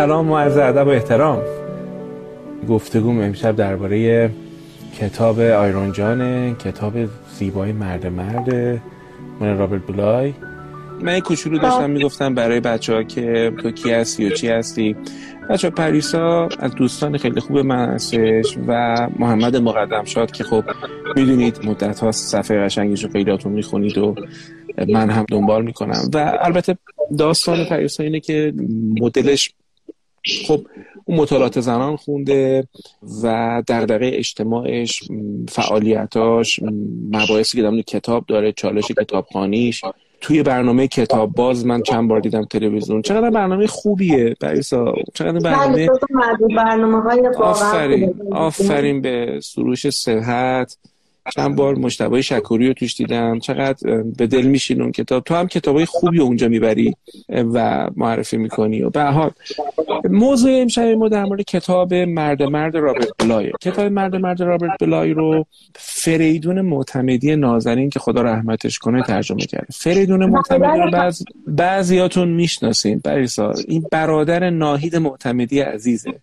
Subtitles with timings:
[0.00, 1.42] سلام و عرض ادب و احترام.
[2.68, 4.30] گفتگوم امشب درباره
[5.00, 5.92] کتاب آیرون
[6.54, 6.92] کتاب
[7.38, 8.54] زیبای مرد مرد
[9.40, 10.32] من رابرت بولای
[11.02, 14.96] من یک کوچولو داشتم می‌گفتم برای بچه ها که تو کی هستی و چی هستی.
[15.50, 20.64] بچه پریسا از دوستان خیلی خوب من هستش و محمد مقدم شاد که خب
[21.16, 24.14] می‌دونید مدت ها صفحه قشنگش رو خیلیاتون می‌خونید و
[24.88, 26.02] من هم دنبال می‌کنم.
[26.14, 26.76] و البته
[27.18, 28.52] داستان پریسا اینه که
[29.00, 29.54] مدلش
[30.46, 30.66] خب
[31.04, 32.68] اون مطالعات زنان خونده
[33.22, 35.02] و دغدغه اجتماعش
[35.48, 36.60] فعالیتاش
[37.10, 39.82] مباحثی که در کتاب داره چالش کتابخانیش
[40.20, 43.02] توی برنامه کتاب باز من چند بار دیدم تلویزیون.
[43.02, 45.88] چقدر برنامه خوبیه بریسا چقدر برنامه
[46.56, 50.76] برنامه آفرین آفرین به سروش صحت.
[51.30, 53.38] چند بار مشتبه شکوری رو توش دیدم.
[53.38, 55.24] چقدر به دل میشین اون کتاب.
[55.24, 56.94] تو هم کتابای خوبی اونجا می‌بری
[57.28, 58.82] و معرفی می‌کنی.
[58.82, 59.30] و به حال
[60.10, 63.52] موضوع امشب ما در مورد کتاب مرد مرد رابرت بلای.
[63.60, 69.66] کتاب مرد مرد رابرت بلای رو فریدون معتمدی نازنین که خدا رحمتش کنه ترجمه کرده.
[69.72, 73.00] فریدون معتمدی رو بعض بعضیاتون می‌شناسین.
[73.04, 76.14] بریسا این برادر ناهید معتمدی عزیزه.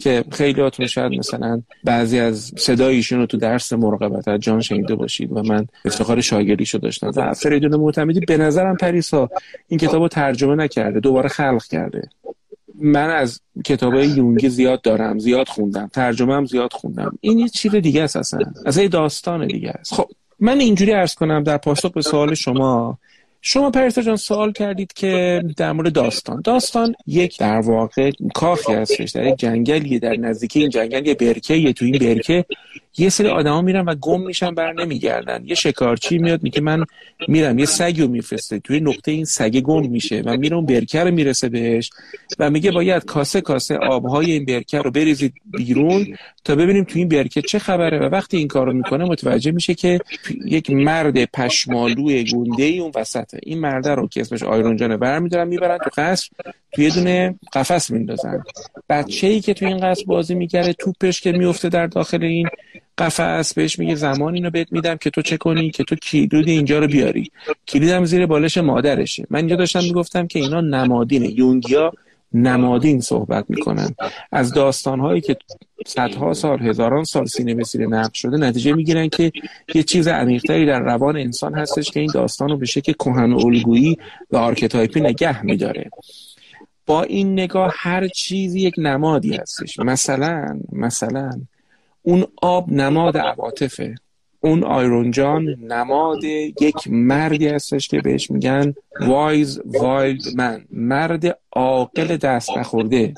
[0.00, 5.32] که خیلیاتون شاید مثلا بعضی از صدایشون رو تو درس مراقبت از جان شنیده باشید
[5.32, 7.12] و من افتخار شاگردیشو داشتم.
[7.16, 9.28] و فریدون معتمدی به نظرم پریسا
[9.68, 12.08] این کتاب رو ترجمه نکرده دوباره خلق کرده.
[12.74, 17.18] من از کتاب یونگی زیاد دارم زیاد خوندم ترجمه هم زیاد خوندم.
[17.20, 18.40] این یه چیز دیگه است اصلا.
[18.66, 19.94] از یه داستان دیگه است.
[19.94, 22.98] خب من اینجوری ارز کنم در پاسخ به سوال شما
[23.44, 26.40] شما پریسا جان سوال کردید که در مورد داستان.
[26.44, 29.10] داستان یک در واقع کاخی هستش.
[29.10, 29.98] در یک جنگلیه.
[29.98, 32.44] در نزدیکی این جنگل یه برکه یه تو این برکه
[32.98, 35.42] یه سری آدما میرن و گم میشن بر نمیگردن.
[35.46, 36.84] یه شکارچی میاد میگه من
[37.28, 37.58] میرم.
[37.58, 38.58] یه سگی رو میفرسته.
[38.58, 41.90] توی نقطه این سگ گم میشه و میره اون برکه رو می‌رسه بهش
[42.38, 47.08] و میگه باید کاسه کاسه آبهای این برکه رو بریزید بیرون تا ببینیم توی این
[47.08, 47.98] برکه چه خبره.
[47.98, 50.00] و وقتی این کارو می‌کنه متوجه میشه که
[50.46, 52.90] یک مرد پشمالو گنده ای اون
[53.42, 56.28] این مرد رو که اسمش آیرون جانه برمیدارن می‌برن تو قصر
[56.72, 58.42] توی یه دونه قفس میندازن.
[58.88, 62.48] بچه ای که توی این قصر بازی می‌کرده توپش که میفته در داخل این
[62.98, 66.78] قفس بهش میگه زمان اینو بهت میدم که تو چه کنی که تو کلید اینجا
[66.78, 67.30] رو بیاری.
[67.68, 69.26] کلیدم زیر بالش مادرشه.
[69.30, 71.38] من اینجا داشتم می‌گفتم که اینا نمادینه.
[71.38, 71.92] یونگیا
[72.34, 73.94] نمادین صحبت می‌کنن.
[74.32, 75.36] از داستانهایی که
[75.86, 79.32] صدها سال هزاران سال سینه به سینه نقل شده نتیجه می‌گیرن که
[79.74, 83.96] یه چیز عمیقتری در روان انسان هستش که این داستان رو به شکل کهن الگویی
[84.30, 85.90] و archetype ی نگه میداره.
[86.86, 89.78] با این نگاه هر چیزی یک نمادی هستش.
[89.78, 91.30] مثلا مثلا
[92.02, 93.94] اون آب نماد عواطفه.
[94.40, 102.16] اون آیرون جان نماد یک مردی هستش که بهش میگن wise wild man مرد عاقل
[102.16, 103.14] دست نخورده.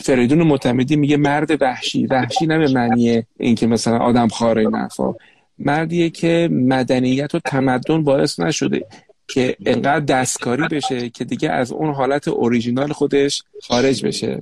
[0.00, 2.06] فریدون متمدی میگه مرد وحشی.
[2.06, 5.14] وحشی نه به معنی اینکه مثلا آدم خواره نه
[5.58, 8.86] مردیه که مدنیت و تمدن باعث نشده
[9.28, 14.40] که انقدر دستکاری بشه که دیگه از اون حالت اوریژینال خودش خارج بشه.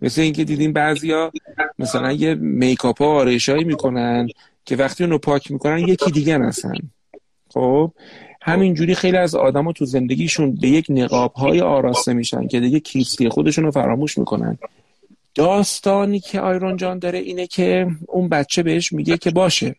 [0.00, 1.32] مثل اینکه دیدیم بعضیا
[1.78, 4.28] مثلا یه میکاپ ها آرایشایی می‌کنن
[4.64, 6.74] که وقتی اونو پاک می‌کنن یکی دیگه هستن.
[7.48, 7.92] خب؟
[8.48, 13.28] همینجوری خیلی از آدما تو زندگیشون به یک نقاب های آراسته میشن که دیگه کیستی
[13.28, 14.58] خودشون رو فراموش می‌کنن.
[15.34, 19.76] داستانی که آیرون جان داره اینه که اون بچه بهش میگه که باشه.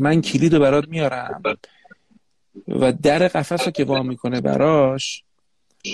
[0.00, 1.42] من کلید رو برات میارم
[2.68, 5.22] و در قفس رو که وا می‌کنه براش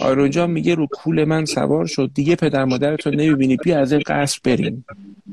[0.03, 2.11] آیرونجا میگه رو کول من سوار شد.
[2.15, 3.57] دیگه پدر مادرت رو نمی‌بینی.
[3.57, 4.85] بیا از این قصر بریم.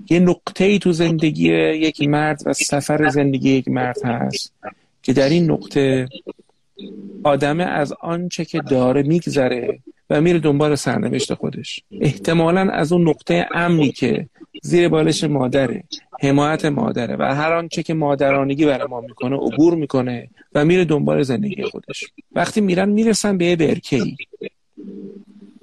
[0.10, 4.54] یه نقطه ای تو زندگی یک مرد و سفر زندگی یک مرد هست.
[5.08, 6.10] که در این نقطه
[7.24, 9.80] آدمه از آنچه که داره میگذره
[10.10, 11.84] و میره دنبال سرنوشت خودش.
[12.02, 14.30] احتمالا از اون نقطه امنی که
[14.64, 15.84] زیر بالش مادره
[16.22, 21.24] حمایت مادره و هر آنچه که مادرانگی برای ما می‌کنه عبور می‌کنه و میره دنبال
[21.24, 22.04] زندگی خودش.
[22.32, 24.16] وقتی میرن می‌رسن به برکه ای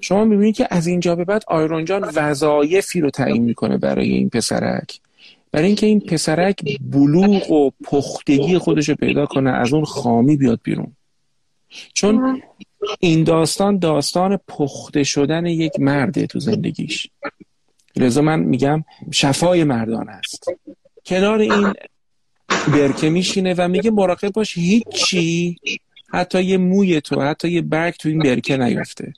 [0.00, 4.28] شما می‌بینید که از اینجا به بعد آیرون جان وظایفی رو تعیین می‌کنه برای این
[4.28, 5.00] پسرک.
[5.54, 10.60] برای اینکه این پسرک بلوغ و پختگی خودش رو پیدا کنه از اون خامی بیاد
[10.62, 10.96] بیرون.
[11.92, 12.42] چون
[13.00, 17.06] این داستان داستان پخته شدن یک مرده تو زندگیش.
[17.96, 20.44] لذا من میگم شفای مردان است.
[21.06, 21.72] کنار این
[22.68, 25.56] برکه میشینه و میگه مراقب باش هیچی
[26.08, 29.12] حتی یه موی تو حتی یه برگ تو این برکه نیفته.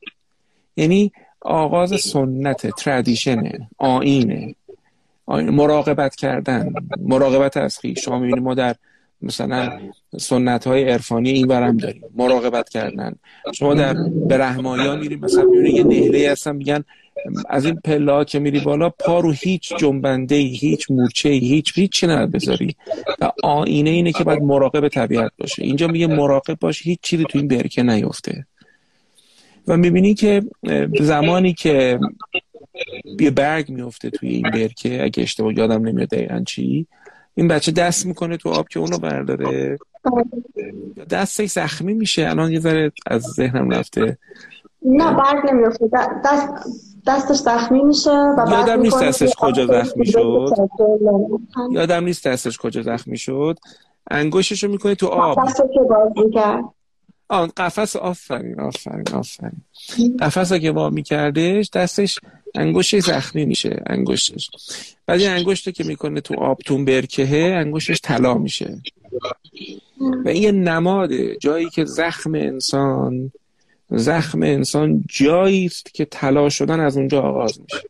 [0.77, 4.55] یعنی آغاز سنت تردیشنه آینه.
[5.28, 8.75] مراقبت کردن مراقبت از خیش شما می‌بینید ما در
[9.23, 9.81] مثلا
[10.19, 13.14] سنت های عرفانی این برم داریم مراقبت کردن.
[13.55, 13.94] شما در
[14.28, 16.84] به رحمایا میری مثلا می‌بینی یه نهله هستن میگن
[17.49, 22.31] از این پلا که میری بالا پا رو هیچ جنبنده هیچ مورچه هیچ هیچی نباید
[22.31, 22.76] بذاری.
[23.20, 25.64] و آینه اینه که باید مراقب طبیعت باشه.
[25.64, 28.46] اینجا میگه مراقب باش هیچ چیزی تو این برکه نیفته.
[29.69, 30.43] و می‌بینی که
[31.00, 31.99] زمانی که
[33.20, 36.87] یه برگ میفته توی این برکه اگه اشتباه یادم نمیاد دقیقا چی.
[37.35, 39.79] این بچه دست می‌کنه تو آب که اونو برداره.
[41.11, 42.29] دستش زخمی میشه.
[42.29, 44.19] الان یه ذره از ذهنم رفته.
[44.82, 45.88] نه برگ نمیفته
[46.25, 46.49] دست
[47.06, 50.49] دستش زخمی میشه و یادم نیست دستش کجا زخمی شد.
[51.70, 53.59] یادم نیست دستش کجا زخمی شد.
[54.11, 55.49] انگوشش رو می‌کنه تو آب.
[55.56, 56.64] که بازی کرد
[57.28, 59.62] آن قفس آفرین آفرین آفرین.
[60.20, 62.19] قفس که وا میکردش دستش
[62.55, 64.50] انگشتش زخمی میشه انگشتش.
[65.06, 68.82] بعد این انگشت که می‌کنه تو آبتون برکهه انگشتش طلا میشه.
[70.25, 71.37] و این نماده.
[71.37, 73.32] جایی که زخم انسان
[73.90, 77.88] زخم انسان جایی است که طلا شدن از اونجا آغاز میشه.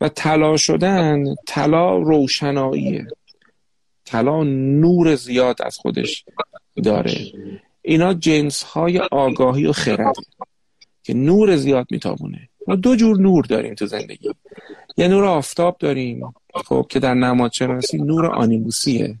[0.00, 3.06] و طلا شدن طلا روشناییه.
[4.04, 6.24] طلا نور زیاد از خودش
[6.84, 7.14] داره.
[7.84, 10.12] اینا جنس های آگاهی و خرده
[11.02, 12.48] که نور زیاد میتابونه.
[12.68, 14.30] ما دو جور نور داریم تو زندگی.
[14.96, 17.50] یه نور آفتاب داریم خب که در نماد
[17.94, 19.18] نور آنیموسیه.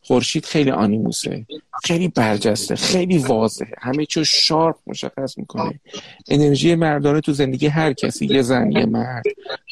[0.00, 1.46] خورشید خیلی آنیموسه
[1.84, 3.74] خیلی برجسته خیلی واضحه.
[3.78, 5.80] همه چیز شارپ مشخص می‌کنه.
[6.28, 9.24] انرژی مردانه تو زندگی هر کسی یه زن یه مرد.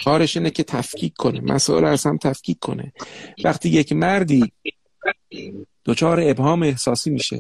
[0.05, 2.93] کارش اینه که تفکیک کنه مسائل از هم تفکیک کنه.
[3.45, 4.53] وقتی یک مردی
[5.85, 7.39] دچار ابهام احساسی میشه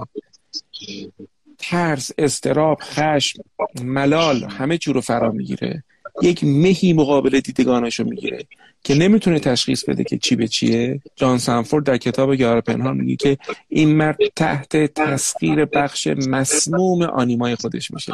[1.58, 3.43] ترس استراب خشم
[3.82, 5.84] ملال همه چی رو فرا می‌گیره.
[6.23, 8.44] یک مهی مقابل دیدگانش رو می‌گیره
[8.84, 11.00] که نمی‌تونه تشخیص بده که چی به چیه.
[11.17, 13.38] جان سنفورد در کتاب یار پنهان میگه که
[13.69, 18.12] این مرد تحت تسخیر بخش مسموم آنیمای خودش میشه.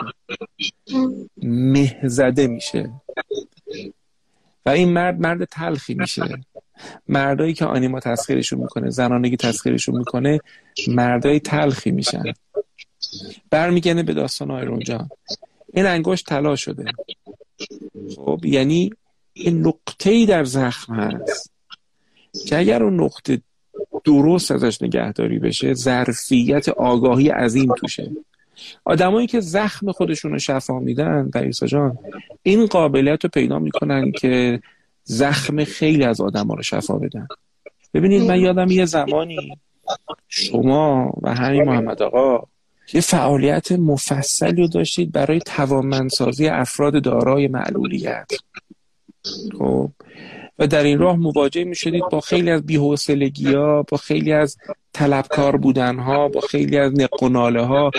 [1.43, 2.91] مهزده میشه.
[4.67, 6.23] و این مرد مرد تلخی میشه.
[7.08, 10.40] مردایی که آنیما تسخیرشون می‌کنه زنانگی تسخیرشون می‌کنه
[10.88, 12.22] مردای تلخی میشن.
[13.50, 15.08] برمیگنه به داستان آیرون جان.
[15.72, 16.84] این انگشت طلا شده.
[18.16, 18.90] خب یعنی
[19.32, 21.52] این نقطه ای در زخم هست
[22.46, 23.40] که اگر اون نقطه
[24.04, 28.10] درست ازش نگهداری بشه ظرفیت آگاهی عظیم توشه.
[28.84, 31.98] آدمایی که زخم خودشون رو شفا میدن در جان
[32.42, 34.60] این قابلیت رو پیدا می‌کنن که
[35.08, 37.28] زخم خیلی از آدم ها رو شفا بدن.
[37.94, 39.58] ببینید من یادم یه زمانی
[40.28, 42.46] شما و همین محمد آقا
[42.93, 48.31] یه فعالیت مفصلی رو داشتید برای توانمندسازی افراد دارای معلولیت.
[49.58, 49.90] خب
[50.58, 54.56] و در این راه مواجه می شدید با خیلی از بیحوصلگی ها با خیلی از
[54.93, 57.90] طلبکار بودن ها با خیلی از نقناله ها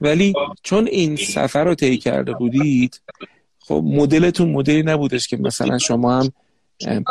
[0.00, 0.32] ولی
[0.62, 3.00] چون این سفر رو طی کرده بودید
[3.58, 6.32] خب مدلتون مدلی نبودش که مثلا شما هم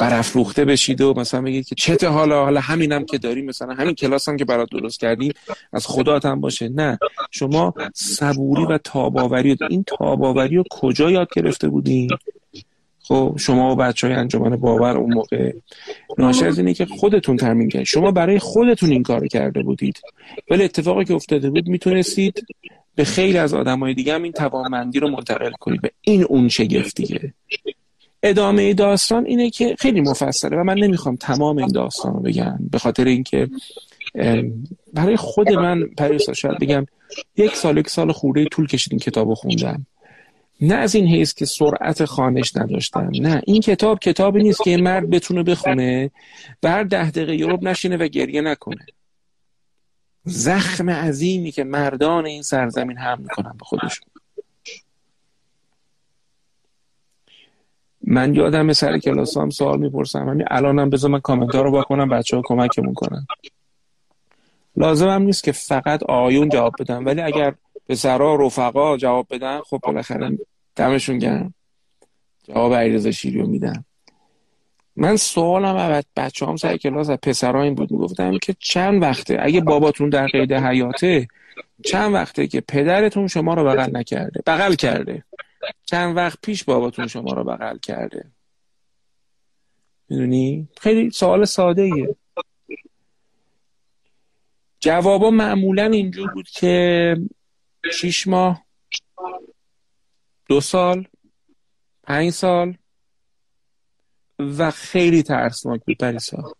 [0.01, 4.29] برافروخته بشید و مثلا بگید که چته حالا حالا همینم که داری مثلا همین کلاس
[4.29, 5.33] هم که برات درست کردیم
[5.73, 6.69] از خدات هم باشه.
[6.69, 6.99] نه
[7.31, 12.09] شما صبوری و تاباوری این تاباوری رو کجا یاد گرفته بودین؟
[12.99, 15.53] خب شما و بچه های انجمن باور اون موقع.
[16.17, 20.01] ناشی از اینه که خودتون ترمین کردید شما برای خودتون این کار کرده بودید.
[20.49, 22.45] ولی اتفاقی که افتاده بود می‌تونستید
[22.95, 25.85] به خیلی از آدم های دیگه هم این توانمندی رو منتقل کنید.
[25.85, 27.33] و این اون شگفتیه
[28.23, 32.79] ادامه داستان اینه که خیلی مفصله و من نمی‌خوام تمام این داستان رو بگم به
[32.79, 33.49] خاطر اینکه
[34.93, 36.85] برای خود من پریسا شاید بگم
[37.37, 39.85] یک سال یک سال خورده طول کشید این کتاب رو خوندم.
[40.61, 45.09] نه از این حیث که سرعت خانش نداشتم نه این کتاب کتابی نیست که مرد
[45.09, 46.11] بتونه بخونه
[46.63, 48.85] و هر ده دقیقه یوروب نشینه و گریه نکنه.
[50.23, 54.07] زخم عظیمی که مردان این سرزمین هم می‌کنن به خودشون.
[58.09, 60.29] من یادم سر کلاس هم سوال می‌پرسم.
[60.29, 63.27] همین الانم بذار من کامنت رو بکنم بچه ها کمکمون کنن.
[64.75, 67.53] لازم هم نیست که فقط آیون جواب بدن ولی اگر
[67.89, 70.37] پسرا رفقا جواب بدن خب بالاخره
[70.75, 71.53] دمشون گرم.
[72.43, 73.83] جواب علیرضا شیری رو میدن.
[74.95, 77.91] من سوالم از بچه هم سر کلاس از پسرها این بود.
[77.91, 81.27] می‌گفتم که چند وقته اگه باباتون در قید حیاته
[81.85, 85.23] چند وقته که پدرتون شما رو بغل نکرده بغل کرده.
[85.85, 88.31] چند وقت پیش باباتون شما رو بغل کرده.
[90.09, 92.15] می‌دونی؟ خیلی سوال ساده ایه
[94.79, 97.15] جوابا معمولا اینجور بود که
[97.93, 98.65] شیش ماه
[100.49, 101.07] دو سال
[102.03, 102.77] پنج سال
[104.39, 106.53] و خیلی ترسناک بود پریسا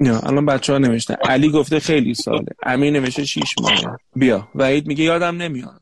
[0.00, 1.14] نه الان بچه ها نوشتن.
[1.14, 2.46] علی گفته خیلی ساله.
[2.62, 3.98] امین نوشته شیش ماه.
[4.16, 4.48] بیا.
[4.54, 5.81] وحید میگه یادم نمیاد.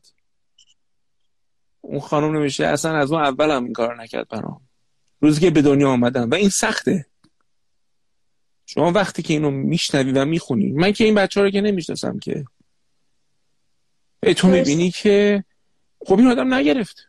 [1.91, 4.61] اون خانم نوشته اصلا از اون اول هم این کار نکرد برام.
[5.21, 6.29] روزی که به دنیا آمدم.
[6.29, 7.05] و این سخته.
[8.65, 12.19] شما وقتی که اینو میشنوی و می‌خونی من که این بچه ها رو که نمی‌شناسم
[12.19, 12.45] که.
[14.37, 15.43] تو می‌بینی که
[16.05, 17.07] خب این آدم نگرفت.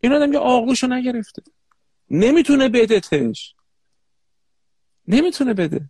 [0.00, 1.42] این آدم یه آغوشو نگرفته.
[2.10, 3.54] نمی‌تونه بدتش.
[5.08, 5.80] نمی‌تونه بده.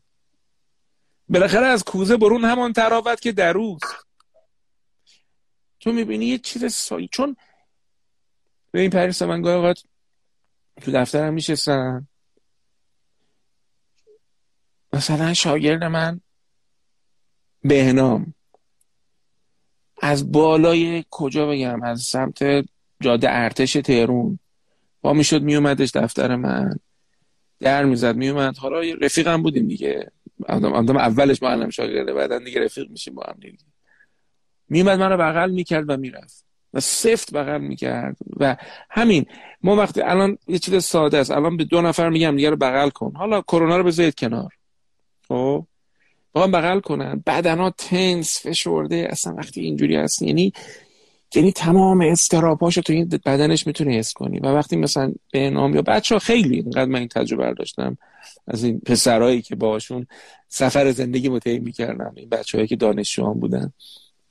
[1.29, 3.81] بالاخره از کوزه برون همان تراوت که دروز
[5.83, 7.37] تو می‌بینی یه چیز سایی چون
[8.71, 9.83] به این پریسا من گاهی اوقات
[10.81, 12.09] تو دفترم میشستم
[14.93, 16.21] مثلا شاگرد من
[17.63, 18.35] بهنام.
[20.03, 22.65] از بالای کجا بگم؟ از سمت
[23.01, 24.39] جاده ارتش تهرون.
[25.01, 26.79] با می‌شد میومدش دفتر من.
[27.61, 30.11] در می‌زد میومد حالا رفیقم بودیم دیگه.
[30.49, 33.72] آدم, اولش معلم شاگرده بعدا دیگه رفیق میشیم با هم دیگه.
[34.73, 36.45] میومد منو بغل می‌کرد و می‌رفت.
[36.75, 38.17] و سفت بغل می‌کرد.
[38.37, 38.57] و
[38.91, 39.27] همین
[39.63, 41.31] ما وقتی الان یه چیز ساده است.
[41.31, 43.13] الان به دو نفر میگم دیگه رو بغل کن.
[43.17, 44.51] حالا کرونا رو بذارید کنار.
[45.29, 45.67] خب؟
[46.33, 47.23] با بغل کنن.
[47.27, 49.09] بدنا تنس فشرده.
[49.11, 50.53] اصلا وقتی اینجوری هست یعنی
[51.35, 54.39] یعنی تمام استراباشو تو این بدنش می‌تونه حس کنی.
[54.39, 57.99] و وقتی مثلا به نام یا بچه خیلی اینقدر من این تجربه داشتم.
[58.49, 60.07] از این پسرهایی که باشون
[60.49, 62.13] سفر زندگی متعی می‌کردم.
[62.17, 63.73] این بچه هایی که دانشجوان بودن.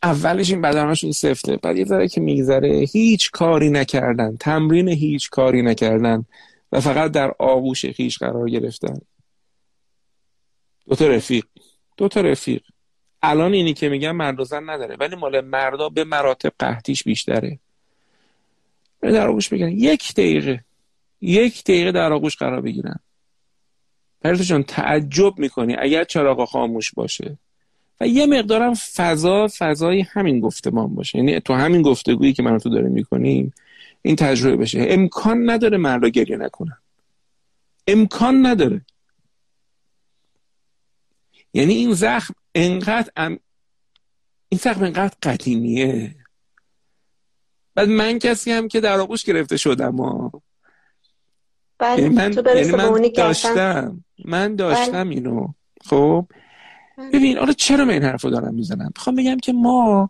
[0.03, 4.37] اولش این بدنشون سفته بعد یه ذره که میگذره هیچ کاری نکردن.
[4.37, 6.25] تمرین هیچ کاری نکردن
[6.71, 9.01] و فقط در آغوش خیش قرار گرفتن.
[10.89, 11.45] دو تا رفیق
[11.97, 12.61] دو تا رفیق.
[13.21, 17.59] الان اینی که میگم مرد زن نداره ولی مال مردا به مراتب قحطیش بیشتره.
[19.01, 19.71] در آغوش بگیرن.
[19.71, 20.65] یک دقیقه
[21.21, 22.99] یک دقیقه در آغوش قرار بگیرن.
[24.21, 27.37] پرتو تعجب می‌کنی اگر چراغ خاموش باشه.
[28.01, 31.17] و یه مقدارم فضا فضای همین گفتمان باشه.
[31.17, 33.53] یعنی تو همین گفتگویی که من تو داریم می‌کنیم
[34.01, 34.85] این تجربه بشه.
[34.89, 36.77] امکان نداره مردا گریه نکنن
[37.87, 38.81] امکان نداره.
[41.53, 43.39] یعنی این زخم انقدر ام...
[44.49, 46.15] این زخم انقدر قدیمیه.
[47.75, 50.41] بعد من کسی هم که در آغوش گرفته شدم ها.
[51.77, 54.03] بله یعنی من, یعنی من داشتم.
[54.25, 55.15] من داشتم بله.
[55.15, 55.47] اینو.
[55.85, 56.40] خب؟ بله.
[56.97, 60.09] ببین حالا چرا من این حرف دارم می‌زنم؟ می‌خوام بگم که ما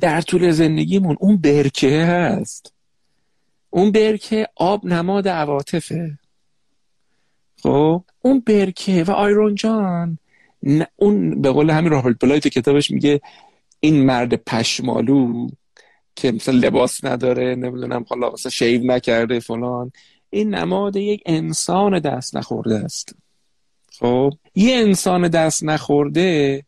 [0.00, 2.72] در طول زندگیمون اون برکه هست.
[3.70, 6.18] اون برکه آب نماد عواطفه.
[7.62, 10.18] خب؟ اون برکه و آیرون جان
[10.96, 13.20] اون به قول همین راهل بلایت کتابش میگه
[13.80, 15.48] این مرد پشمالو
[16.16, 19.92] که مثلا لباس نداره نمی‌دونم حالا مثلا شیو نکرده فلان
[20.30, 23.14] این نماد یک انسان دست نخورده است.
[23.98, 24.32] خب.
[24.54, 26.62] یه انسان دست نخورده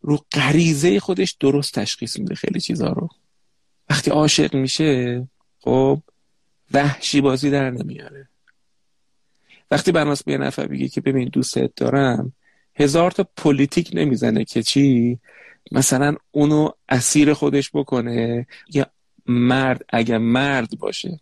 [0.00, 3.08] رو غریزه خودش درست تشخیص میده خیلی چیزا رو.
[3.90, 5.28] وقتی عاشق میشه
[5.60, 6.02] خب
[6.72, 8.28] وحشی بازی در نمیاره.
[9.70, 12.32] وقتی بناس به نفر بگی که ببین دوستت دارم
[12.74, 15.18] هزار تا پلیتیک نمی‌زنه که چی؟
[15.72, 18.86] مثلا اونو اسیر خودش بکنه یا
[19.26, 21.20] مرد اگر مرد باشه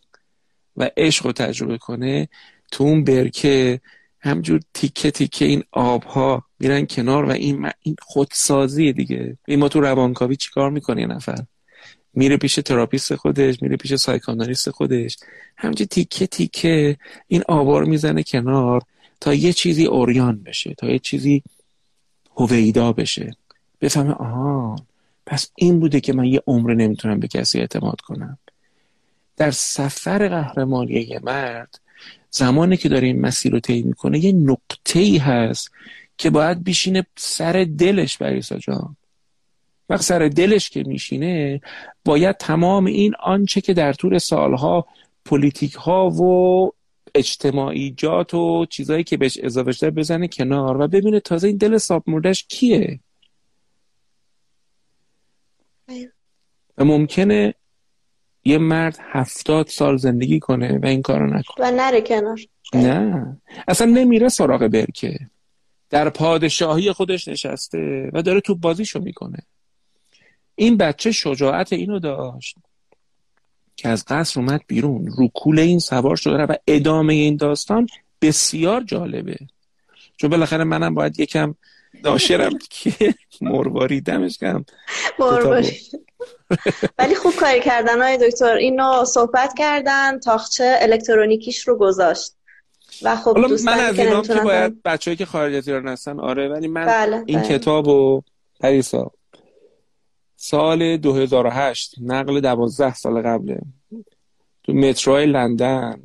[0.76, 2.28] و عشق رو تجربه کنه
[2.70, 3.80] تو اون برکه
[4.23, 9.37] همجور تیکه تیکه این آبها میرن کنار و این, این خودسازی دیگه.
[9.47, 11.45] این ما تو روانکاوی چیکار می‌کنه یه نفر؟
[12.14, 15.17] میره پیش تراپیست خودش میره پیش سایکانالیست خودش.
[15.57, 16.97] همچی تیکه تیکه
[17.29, 18.83] این آوار می‌زنه کنار
[19.21, 21.43] تا یه چیزی اوریان بشه تا یه چیزی
[22.37, 23.37] هویدا بشه.
[23.81, 24.76] بفهمه آها
[25.26, 28.38] پس این بوده که من یه عمر نمی‌تونم به کسی اعتماد کنم.
[29.37, 31.81] در سفر قهرمانی مرد
[32.34, 35.70] زمانی که داره این مسیر رو طی می‌کنه یه نقطه ای هست
[36.16, 38.96] که باید بشینه سر دلش پریسا جان.
[39.88, 41.60] وقت سر دلش که میشینه
[42.04, 44.86] باید تمام این آنچه که در طول سالها
[45.24, 46.70] پلیتیک ها و
[47.14, 52.02] اجتماعیجات و چیزهایی که بهش اضافه شده بزنه کنار و ببینه تازه این دل صاب
[52.06, 53.00] مرده‌ش کیه.
[56.78, 57.54] و ممکنه
[58.44, 61.66] یه مرد هفتاد سال زندگی کنه و این کارو نکنه.
[61.66, 62.40] و نره کنار.
[62.75, 63.37] نه.
[63.68, 65.18] اصلا نمیره سراغ برکه.
[65.90, 69.38] در پادشاهی خودش نشسته و داره تو بازیشو می‌کنه.
[70.54, 72.56] این بچه شجاعت اینو داشت
[73.76, 75.06] که از قصر اومد بیرون.
[75.06, 77.87] رو کول این سوار شده و ادامه این داستان
[78.22, 79.37] بسیار جالبه.
[80.16, 81.54] چون بالاخره منم باید یکم
[82.04, 84.64] داشرم که مرواری دمش کم
[85.18, 85.76] مرواری.
[86.99, 88.54] ولی خوب کاری کردن های دکتر.
[88.54, 92.32] اینو صحبت کردن تاخچه الکترونیکیش رو گذاشت.
[93.02, 96.49] و خب حالا من از اینام که باید بچه‌ای که خارج از ایران هستن آره
[96.49, 97.49] ولی من بله، این بله.
[97.49, 98.22] کتابو
[98.61, 99.11] پریسا
[100.37, 103.61] سال 2008 نقل 12 سال قبله
[104.62, 106.02] تو متروی لندن.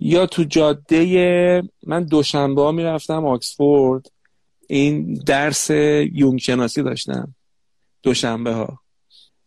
[0.00, 4.10] یا تو جاده من دوشنبه ها می‌رفتم آکسفورد.
[4.68, 5.70] این درس
[6.12, 7.34] یونگ شناسی داشتم.
[8.02, 8.78] دوشنبه ها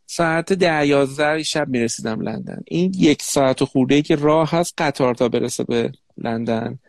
[0.05, 2.61] ساعت ده یازده شب می‌رسیدم لندن.
[2.67, 6.79] این یک ساعت و خورده ای که راه هست قطار تا برسه به لندن.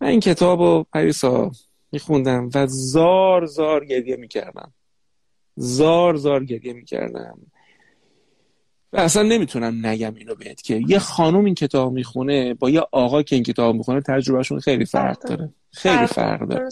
[0.00, 1.50] من این کتاب رو پریسا
[1.92, 4.72] میخوندم و زار زار گریه می‌کردم.
[5.56, 7.38] زار زار گریه می‌کردم.
[8.92, 13.22] و اصلا نمی‌تونم نگم اینو بهت که یه خانوم این کتاب می‌خونه با یه آقا
[13.22, 15.52] که این کتاب می‌خونه تجربهشون خیلی فرق داره.
[15.72, 16.68] خیلی فرق داره.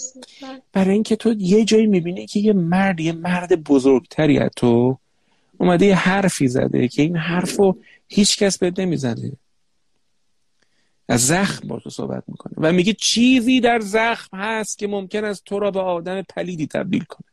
[0.73, 4.99] برای اینکه تو یه جایی می‌بینی که یه مرد یه مرد بزرگتری از تو
[5.59, 7.77] اومده یه حرفی زده که این حرفو
[8.09, 9.33] هیچ کس بهت نمی‌زنه
[11.09, 15.45] از زخم با تو صحبت می‌کنه و میگه چیزی در زخم هست که ممکن است
[15.45, 17.27] تو را به آدم پلیدی تبدیل کنه.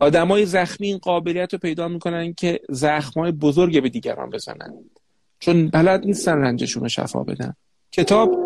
[0.00, 4.74] آدمای زخمی این قابلیت رو پیدا می‌کنن که زخمای بزرگ به دیگران بزنن.
[5.40, 7.54] چون بلد نیستن رنجشون رو شفا بدن.
[7.92, 8.36] کتاب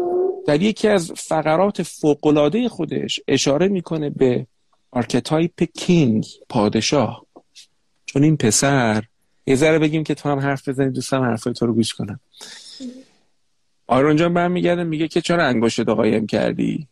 [0.46, 4.46] در یکی از فقرات فوق‌العاده خودش اشاره می‌کنه به
[4.90, 7.26] archetype king پادشاه.
[8.06, 9.04] چون این پسر
[9.46, 12.20] یه ذره بگیم که تو هم حرف بزنی دوستم حرفای تو رو گوش کنم
[13.87, 16.88] آیرون جان برمیگرده میگه که چرا انگشت قایم کردی؟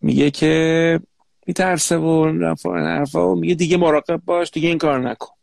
[0.00, 1.00] میگه که
[1.48, 5.34] میترسه و حرفا و میگه دیگه مراقب باش دیگه این کار نکن.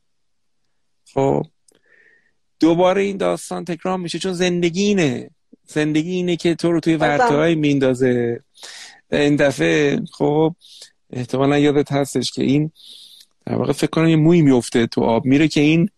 [1.14, 1.46] خب.
[2.60, 5.30] دوباره این داستان تکرار میشه چون زندگی اینه.
[5.68, 8.40] زندگی اینه که تو رو توی ورطه های میندازه.
[9.12, 10.56] این دفعه خب
[11.14, 12.72] احتمالا یادت هستش که این
[13.46, 15.26] در واقع فکر کنم یه موی میفته تو آب.
[15.26, 15.90] میره که این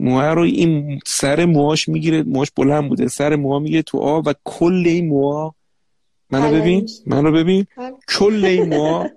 [0.00, 3.08] موه رو این سر موهاش می‌گیره موهاش بلند بوده.
[3.08, 5.54] سر موها می‌گیره تو آب و کل این موها
[6.30, 7.66] منو ببین منو ببین.
[8.08, 9.10] کل این موها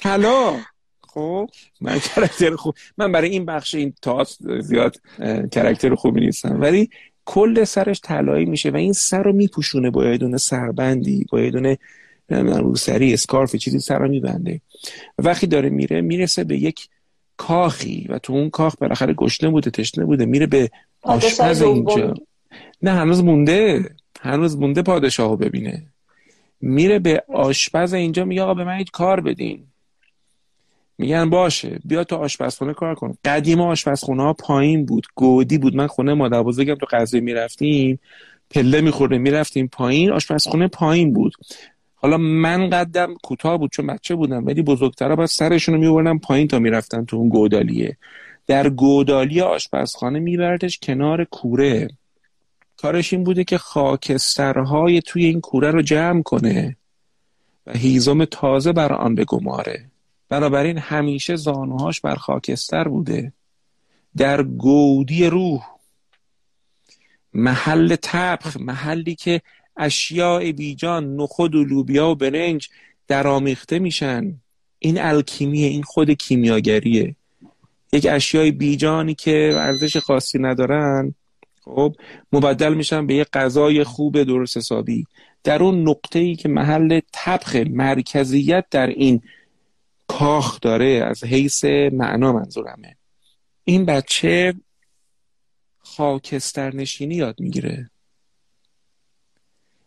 [0.00, 0.56] طلا.
[1.00, 1.50] خب.
[1.80, 4.96] من کرکتر خوب من برای این بخش این تاس زیاد
[5.52, 6.60] کرکتر خوبی نیستم.
[6.60, 6.90] ولی
[7.24, 11.50] کل سرش طلایی میشه و این سر رو میپوشونه با یه دونه سربندی با یه
[11.50, 11.78] دونه
[12.28, 14.60] روسری اسکارف چیزی سر رو میبنده.
[15.18, 16.88] وقتی داره میره می‌رسه به یک
[17.36, 20.70] کاخی و تو اون کاخ بالاخره گشنه بوده تشنه بوده میره به
[21.02, 22.14] آشپز اینجا.
[22.82, 23.90] نه هنوز مونده.
[24.20, 25.86] هنوز مونده پادشاهو ببینه.
[26.60, 29.66] میره به آشپز اینجا میگه آقا به من یک کار بدین.
[31.00, 33.14] میگن باشه بیا تو آشپزخونه کار کن.
[33.24, 35.76] قدیم آشپزخونه ها پایین بود گودی بود.
[35.76, 38.00] من خونه مادر بزرگم تو غذا می‌رفتیم
[38.50, 41.32] پله میخورده می‌رفتیم پایین آشپزخونه پایین بود.
[41.94, 46.48] حالا من قدم کوتاه بود چون بچه بودم ولی بزرگترها باید سرشون رو میبردن پایین
[46.48, 47.96] تا می‌رفتن تو اون گودالیه.
[48.46, 51.88] در گودالی آشپزخانه میبردش کنار کوره.
[52.76, 56.76] کارش این بوده که خاکسترهای توی این کوره رو جمع کنه
[57.66, 59.89] و هیزم تازه بر آن بگماره.
[60.30, 63.32] بنابراین همیشه زانوهاش بر خاکستر بوده.
[64.16, 65.62] در گودی روح
[67.34, 69.40] محل تبخ محلی که
[69.76, 72.68] اشیاء بیجان نخود و لوبیا و برنج
[73.08, 74.40] درامیخته میشن.
[74.78, 77.16] این الکیمیه این خود کیمیاگریه.
[77.92, 81.14] یک اشیای بیجانی که ارزش خاصی ندارن
[81.64, 81.94] خب
[82.32, 85.06] مبدل میشن به یک غذای خوب درست حسابی.
[85.44, 89.22] در اون نقطه ای که محل تبخ مرکزیت در این
[90.18, 92.96] کاخ داره از حیث معنا منظورمه.
[93.64, 94.54] این بچه
[95.78, 97.90] خاکستر نشینی یاد می‌گیره.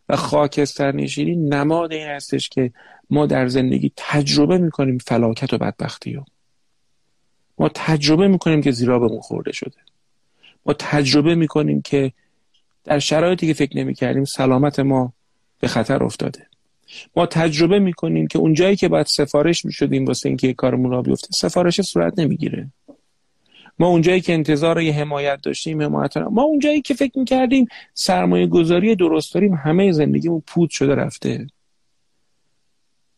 [0.08, 2.72] و خاکستر نشینی نماد این هستش که
[3.10, 6.24] ما در زندگی تجربه می‌کنیم فلاکت و بدبختی رو.
[7.58, 9.78] ما تجربه می‌کنیم که زیرا بهمون خورده شده.
[10.66, 12.12] ما تجربه می‌کنیم که
[12.84, 15.12] در شرایطی که فکر نمی‌کردیم سلامت ما
[15.60, 16.46] به خطر افتاده.
[17.16, 21.80] ما تجربه می‌کنیم که اونجایی که باید سفارش می‌شدیم واسه اینکه کارمون را بیفته سفارش
[21.80, 22.72] صورت نمی‌گیره.
[23.78, 28.96] ما اونجایی که انتظار یه حمایت داشتیم حمایت ما اونجایی که فکر می‌کردیم سرمایه گذاری
[28.96, 31.46] درست داریم همه زندگیمون پود شده رفته.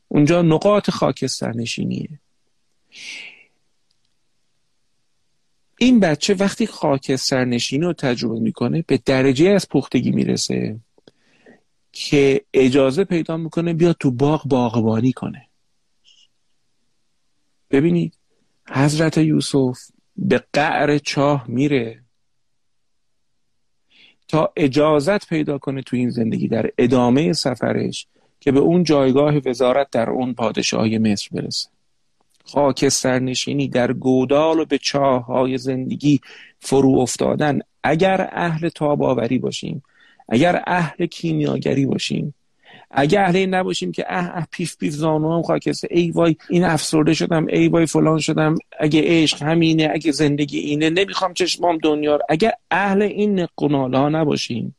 [0.09, 2.09] اونجا نقاط خاکستر نشینیه
[5.79, 10.81] این بچه وقتی خاکستر نشینی رو تجربه می‌کنه به درجه از پختگی می‌رسه.
[11.99, 15.49] که اجازه پیدا می‌کنه بیا تو باغ باغبانی کنه.
[17.71, 18.15] ببینید
[18.69, 19.79] حضرت یوسف
[20.17, 22.03] به قعر چاه میره
[24.29, 28.07] تا اجازت پیدا کنه تو این زندگی در ادامه سفرش
[28.41, 31.69] که به اون جایگاه وزارت در اون پادشاهی مصر برسه.
[32.45, 36.21] خاکستر نشینی در گودال و به چاه های زندگی
[36.61, 37.59] فرو افتادن.
[37.83, 39.83] اگر اهل تاباوری باشیم
[40.29, 42.35] اگر اهل کیمیاگری باشیم
[42.91, 46.65] اگر اهل این نباشیم که اه اه پیف پیف زانو هم خاکسته ای وای این
[46.65, 48.55] افسرده شدم ای وای فلان شدم.
[48.79, 54.77] اگه عشق همینه اگه زندگی اینه نمی‌خوام چشمام دنیا اگر اهل این نقناله ها نباشیم.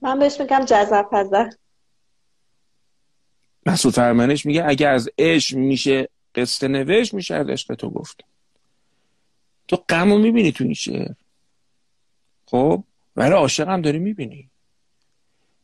[0.00, 1.50] من بهش میگم جذب پزه
[3.66, 8.24] مسعود فرمانش میگه اگه از عشق میشه قصه نوشت میشه از عشق تو گفت.
[9.68, 11.12] تو غم رو می‌بینی تو این شعر.
[12.46, 12.84] خب؟
[13.16, 14.50] ولی عاشق هم داری می‌بینی.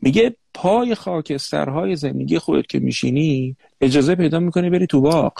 [0.00, 5.32] میگه پای خاکسترهای زندگی خودت که میشینی اجازه پیدا می‌کنی بری تو باغ.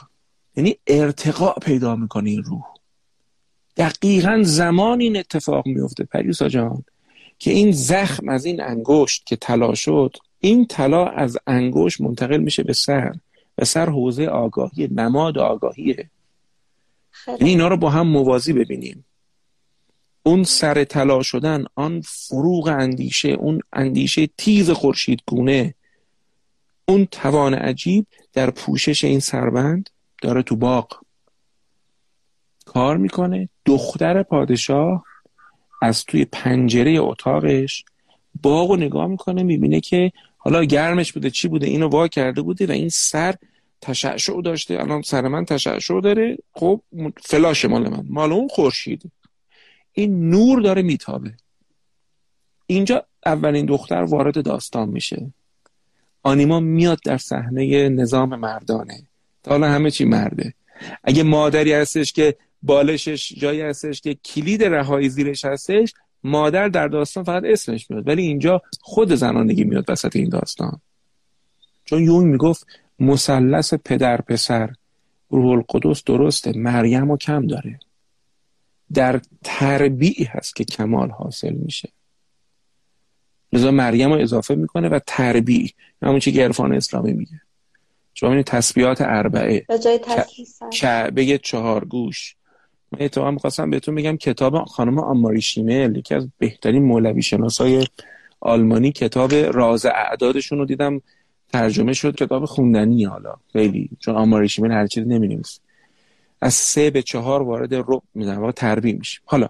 [0.57, 2.65] یعنی ارتقاء پیدا می‌کنی این روح.
[3.77, 6.85] دقیقا زمان این اتفاق میفته پریسا جان
[7.39, 12.63] که این زخم از این انگشت که طلا شد این طلا از انگشت منتقل میشه
[12.63, 13.13] به سر.
[13.59, 16.11] و سر حوزه آگاهی نماد آگاهیه.
[17.29, 19.05] یعنی اینا رو با هم موازی ببینیم.
[20.23, 25.75] اون سر طلا شدن آن فروغ اندیشه اون اندیشه تیز خورشید گونه
[26.89, 29.91] اون توان عجیب در پوشش این سربند
[30.23, 31.01] داره تو باغ
[32.65, 33.49] کار می‌کنه.
[33.65, 35.05] دختر پادشاه
[35.83, 37.85] از توی پنجره اتاقش
[38.43, 42.71] باغ نگاه می‌کنه می‌بینه که حالا گرمش بوده چی بوده اینو وا کرده بوده و
[42.71, 43.35] این سر
[43.81, 44.81] تشعشع داشته.
[44.81, 46.37] الان سر من تشعشع داره.
[46.53, 46.81] خب
[47.23, 48.05] فلاش مال من.
[48.09, 49.11] مال اون خورشید.
[49.93, 51.35] این نور داره میتابه.
[52.67, 55.33] اینجا اولین دختر وارد داستان میشه.
[56.23, 59.03] آنیما میاد در صحنه نظام مردانه.
[59.43, 60.55] تا حالا همه چی مرده.
[61.05, 67.25] اگه مادری هستش که بالشش جایی هستش که کلید رهایی زیرش هستش مادر در داستان
[67.25, 68.09] فقط اسمش میاد.
[68.09, 70.81] ولی اینجا خود زنانگی میاد وسط این داستان.
[71.85, 72.67] چون یون می‌گفت
[72.99, 74.75] مثلث پدر پسر
[75.31, 77.81] روح القدس درسته مریم و کم داره.
[78.95, 81.89] در تربیع هست که کمال حاصل میشه.
[83.53, 85.69] لذا مریم رو اضافه می‌کنه و تربیع.
[86.03, 87.41] همون چی که عرفان اسلامی میگه.
[88.15, 89.65] شما این تسبیحات اربعه.
[89.69, 90.01] به جای
[90.73, 92.37] کعبه چهار گوش.
[92.93, 97.87] من اتفاقا می‌خواستم بهتون بگم کتاب خانم آماری شیمل یکی از بهترین مولوی شناسای
[98.41, 101.03] آلمانی کتاب راز اعدادشون رو دیدم.
[101.53, 102.15] ترجمه شد.
[102.15, 103.35] کتاب خوندنی حالا.
[103.53, 103.91] خیلی.
[103.99, 105.61] چون آماری شیمل هر چیزی نمی‌نویسه.
[106.41, 109.23] از سه به چهار وارد رب میزن و تربیه میشیم.
[109.25, 109.49] حالا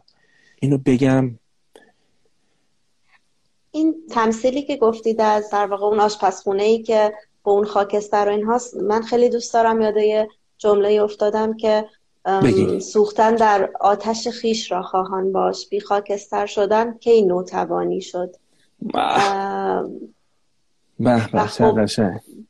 [0.60, 1.38] اینو بگم.
[3.70, 8.30] این تمثیلی که گفتید از در واقع اون آشپزخونه ای که با اون خاکستر و
[8.30, 11.84] این هاست من خیلی دوست دارم یاده جمله افتادم که
[12.80, 15.68] سوختن در آتش خیش را خواهان باش.
[15.68, 18.36] بی خاکستر شدن کی نوتوانی شد.
[21.00, 21.78] به خب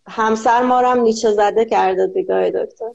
[0.07, 2.90] همسر ما هم نیچه زده کرده دیگه دکتر.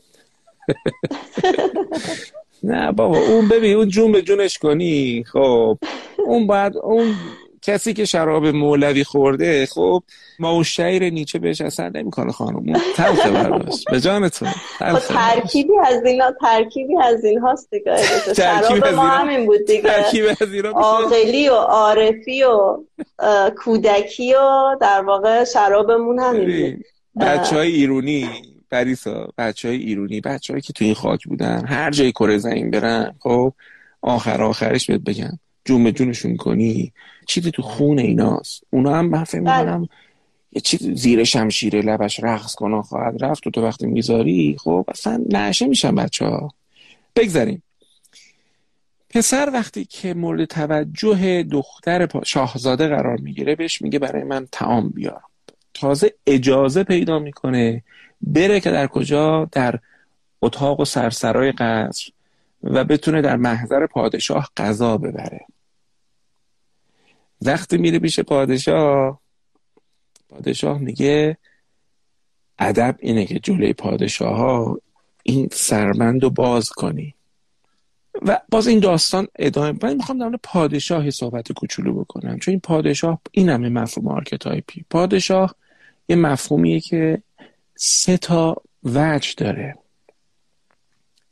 [2.63, 5.77] نه بابا اون ببین اون جون به جونش کنی خب.
[6.17, 7.15] اون بعد اون
[7.61, 10.03] کسی که شراب مولوی خورده خب
[10.39, 12.73] ما اون شعر نیچه بهش اثر نمی‌کنه خانم.
[12.95, 13.83] تلخ براش.
[13.91, 14.47] به جانتون
[14.79, 17.97] خب ترکیبی از اینا ترکیبی از این هاست دیگه.
[18.37, 20.05] شراب ما همین بود دیگه.
[20.73, 22.77] عاقلی و عارفی و
[23.57, 26.85] کودکی و در واقع شرابمون همین بود.
[27.21, 28.29] بچه های ایرونی
[28.71, 32.71] پریسا بچه های ایرونی بچه هایی که تو این خاک بودن هر جای کره زمین
[32.71, 33.53] برن خب
[34.01, 36.93] آخر آخرش بهت بگم جون به جونشون کنی.
[37.27, 38.63] چیزی تو خون ایناست.
[38.69, 39.87] اونا هم من فکر بله.
[40.51, 43.47] یه چیز زیر شمشیر لبش رقص کنن خواهد رفت.
[43.47, 46.53] و تو وقتی می‌ذاری خب اصلا نعشه میشن بچه ها
[47.15, 47.63] بگذاریم.
[49.09, 55.21] پسر وقتی که مورد توجه دختر شاهزاده قرار می‌گیره بهش میگه برای من تعام بیار.
[55.75, 57.83] تازه اجازه پیدا می‌کنه
[58.21, 59.79] بره که در کجا؟ در
[60.41, 62.11] اتاق و سرسرای قصر
[62.63, 65.45] و بتونه در محضر پادشاه غذا ببره.
[67.41, 69.21] وقتی میره پیش پادشاه
[70.29, 71.37] پادشاه میگه
[72.59, 74.79] ادب اینه که جلوی پادشاه ها
[75.23, 77.15] این سربند رو باز کنی.
[78.21, 83.21] و باز این داستان ادامه من می‌خوام در پادشاه صحبت کوچولو بکنم چون این پادشاه
[83.31, 85.55] این همه مفهوم archetype ی پادشاه
[86.09, 87.21] یه مفهومیه که
[87.75, 89.75] سه تا وجه داره.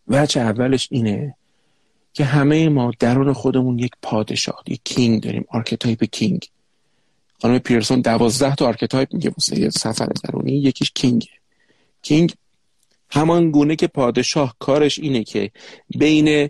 [0.07, 1.35] وجه اولش اینه
[2.13, 6.49] که همه ما درون خودمون یک پادشاه یک king داریم archetype king.
[7.41, 11.27] خانم پیرسون دوازده تا archetype میگه واسه یه سفر درونی یکیش king.
[12.01, 12.33] king
[13.09, 15.51] همان گونه که پادشاه کارش اینه که
[15.97, 16.49] بین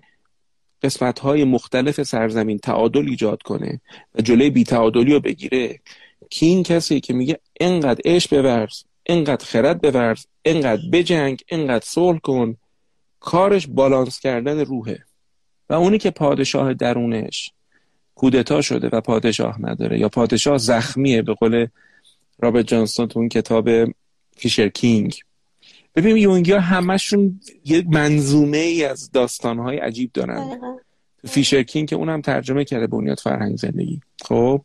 [0.84, 3.82] قسمت های مختلف سرزمین تعادل ایجاد کنه
[4.16, 5.80] و جلوی بی تعادلی رو بگیره.
[6.30, 12.58] کینگ کسی که میگه انقدر عشق بورز انقدر خرد بورز انقدر بجنگ انقدر صلح کن.
[13.19, 15.04] کارش بالانس کردن روحه.
[15.69, 17.52] و اونی که پادشاه درونش
[18.15, 21.67] کودتا شده و پادشاه نداره یا پادشاه زخمیه به قول
[22.39, 23.69] رابرت جانستون تو اون کتاب
[24.38, 25.15] فیشر کینگ.
[25.95, 30.60] ببینیم یونگی ها همشون یک منظومه ای از داستانهای عجیب دارن.
[31.28, 34.02] فیشر کینگ که اونم ترجمه کرده بنیاد فرهنگ زندگی.
[34.26, 34.62] خب؟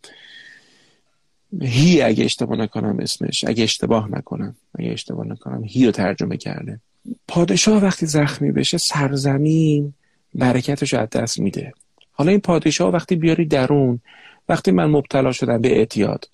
[1.63, 6.81] هی اگه اشتباه نکنم اسمش اگه اشتباه نکنم اگه اشتباه نکنم هی رو ترجمه کرده.
[7.29, 9.95] پادشاه وقتی زخمی بشه سرزمین
[10.35, 11.73] برکتش از دست میده.
[12.13, 14.01] حالا این پادشاه وقتی بیاری درون
[14.49, 16.29] وقتی من مبتلا شدم به اعتیاد.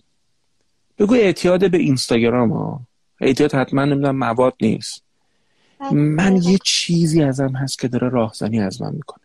[0.99, 2.81] بگو اعتیاد به اینستاگرام ها.
[3.21, 5.03] اعتیاد حتما نمی‌دونم مواد نیست.
[5.93, 9.24] من یه چیزی ازم هست که داره راهزنی از من می‌کنه.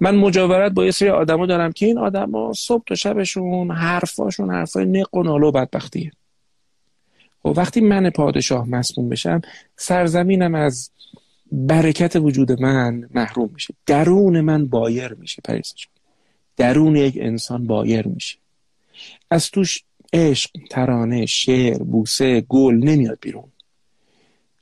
[0.00, 4.84] من مجاورت با یه سری آدما دارم که این آدما صبح تا شبشون حرفاشون حرفای
[4.84, 6.12] نق و نالو و بدبختیه.
[7.44, 9.40] و خب وقتی من پادشاه مسموم بشم
[9.76, 10.90] سرزمینم از
[11.52, 13.74] برکت وجود من محروم میشه.
[13.86, 15.74] درون من بایر میشه پریسا
[16.56, 18.38] درون یک انسان بایر میشه.
[19.30, 23.52] از توش عشق ترانه شعر بوسه گل نمیاد بیرون.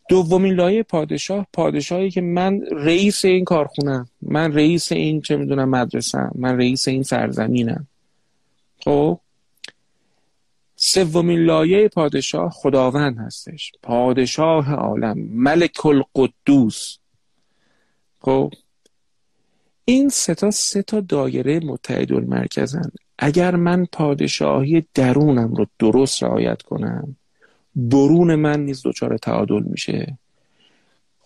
[0.08, 4.08] دومین لایه پادشاه پادشاهی که من رئیس این کارخونم.
[4.22, 7.86] من رئیس این چه می‌دونم مدرسه من رئیس این سرزمینم.
[8.84, 9.20] خب؟
[10.76, 13.72] سومین لایه پادشاه خداوند هستش.
[13.82, 15.18] پادشاه عالم.
[15.18, 16.98] ملک القدوس.
[18.20, 18.52] خب؟
[19.84, 22.90] این سه تا سه تا دایره متحد المرکزن.
[23.18, 27.16] اگر من پادشاهی درونم رو درست رعایت کنم
[27.76, 30.18] برون من نیز دچار تعادل میشه.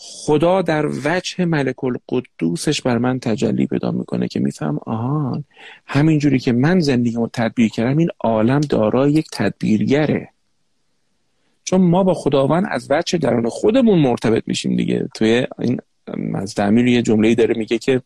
[0.01, 5.45] خدا در وجه ملک القدوسش بر من تجلی پیدا می‌کنه که میفهم آهان
[5.87, 10.29] همینجوری که من زندگیمو تدبیر کردم این عالم دارای یک تدبیرگره.
[11.65, 15.09] چون ما با خداوند از وجه درون خودمون مرتبط میشیم دیگه.
[15.15, 15.79] توی این
[16.35, 18.03] از تعمیر یه جمله داره میگه که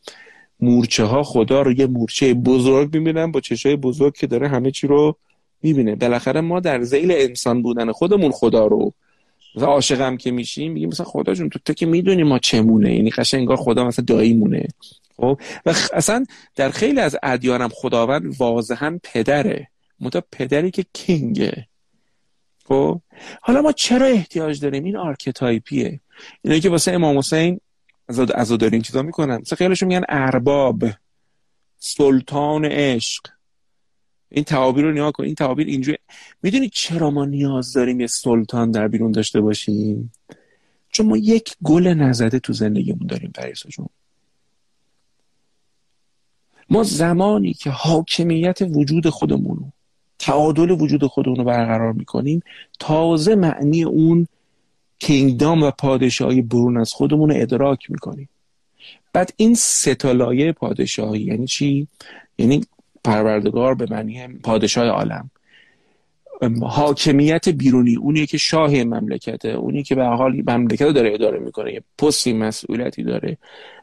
[0.61, 4.87] مورچه ها خدا رو یه مورچه بزرگ می‌بینن با چشای بزرگ که داره همه چی
[4.87, 5.17] رو
[5.63, 5.95] می‌بینه.
[5.95, 8.93] بالاخره ما در ذیل انسان بودن خودمون خدا رو
[9.57, 12.95] و عاشقم که میشیم میگیم مثلا خدا جون تو تو که می‌دونی ما چمونه.
[12.95, 14.69] یعنی قشنگ انگار خدا مثلا داییمونه.
[15.17, 16.25] خب؟ و اصلا
[16.57, 19.69] در خیلی از ادیانم خداوند واضحا پدره.
[20.01, 21.67] meta پدری که king ه.
[22.65, 23.01] خب؟
[23.43, 26.01] حالا ما چرا احتیاج داریم؟ این archetype یه
[26.43, 27.61] اینایی که واسه امام حسین
[28.35, 29.39] عزاداری این چیزا می‌کنن.
[29.39, 30.85] مثلا خیلیاشون میگن ارباب
[31.79, 33.23] سلطان عشق.
[34.35, 35.99] این تعابیر رو نیا کن این تعابیر اینجوری.
[36.43, 40.13] می‌دونی چرا ما نیاز داریم یه سلطان در بیرون داشته باشیم؟
[40.89, 43.89] چون ما یک گل نزده تو زندگیمون داریم پریسا جون.
[46.71, 49.73] ما زمانی که حاکمیت وجود خودمون رو
[50.19, 52.43] تعادل وجود خودمون رو برقرار می‌کنیم
[52.79, 54.27] تازه معنی اون
[54.99, 58.29] کینگدام و پادشاهی برون از خودمون رو ادراک می‌کنیم.
[59.13, 61.89] بعد این ستالایه پادشاهی یعنی چی؟
[62.39, 62.65] یعنی
[63.05, 65.31] پروردگار به معنی پادشاه عالم.
[66.63, 71.83] حاکمیت بیرونی اونی که شاه مملکته اونی که به حال مملکت داره اداره می‌کنه یه
[71.99, 73.39] پستی مسئولیتی داره.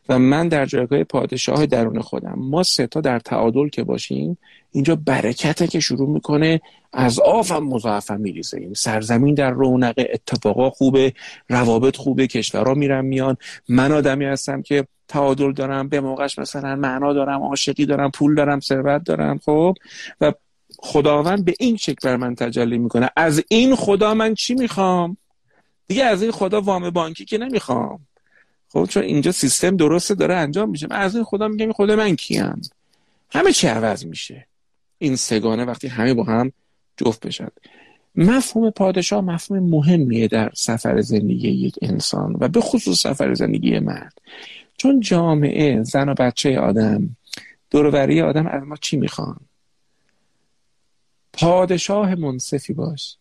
[0.09, 4.37] و من در جایگاه پادشاه درون خودم ما ستا در تعادل که باشیم
[4.71, 6.61] اینجا برکته که شروع می‌کنه
[6.93, 8.57] از آفم مضاعفم میریزه.
[8.57, 11.13] این سرزمین در رونق اتفاقا خوبه
[11.49, 13.37] روابط خوبه کشورها میرن میان.
[13.69, 18.59] من آدمی هستم که تعادل دارم به موقعش مثلا معنا دارم عاشقی دارم پول دارم
[18.59, 19.75] ثروت دارم خب؟
[20.21, 20.33] و
[20.79, 23.09] خداوند به این شکل بر من تجلی می‌کنه.
[23.15, 25.17] از این خدا من چی می‌خوام؟
[25.87, 27.99] دیگه از این خدا وام بانکی که نمی‌خوام.
[28.69, 30.87] خب چون اینجا سیستم درسته داره انجام میشه.
[30.89, 32.61] من از این خدا میگم خدا من کیم.
[33.31, 34.48] همه چی عوض میشه.
[34.99, 36.51] این سگانه وقتی همه با هم
[36.97, 37.47] جفت بشن.
[38.15, 44.13] مفهوم پادشاه مفهوم مهمیه در سفر زندگی یک انسان و به خصوص سفر زندگی مرد.
[44.77, 47.15] چون جامعه زن و بچه آدم
[47.69, 49.39] دوروری آدم از ما چی می‌خوان؟
[51.33, 53.17] پادشاه منصفی باش.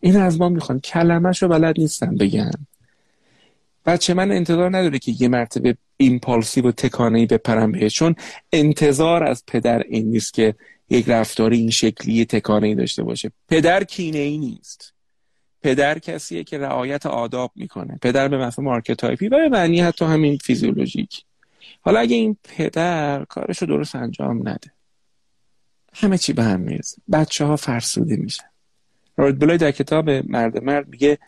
[0.00, 0.80] این از ما می‌خوان.
[0.80, 2.66] کلمش رو بلد نیستن بگن.
[3.86, 8.14] بچه من انتظار نداره که یه مرتبه ایمپالسیو و تکانهی بپرم بهش چون
[8.52, 10.54] انتظار از پدر این نیست که
[10.90, 13.32] یک رفتاری این شکلی تکانه‌ای داشته باشه.
[13.48, 14.94] پدر کینه ای نیست.
[15.62, 17.98] پدر کسیه که رعایت آداب می‌کنه.
[18.02, 21.24] پدر به مفهوم archetype ی و به معنی حتی همین فیزیولوژیک.
[21.80, 24.72] حالا اگه این پدر کارشو درست انجام نده.
[25.92, 28.44] همه چی به هم می‌ریزه بچه ها فرسوده میشن.
[29.16, 31.18] رابرت بلای در کتاب مرد مرد میگه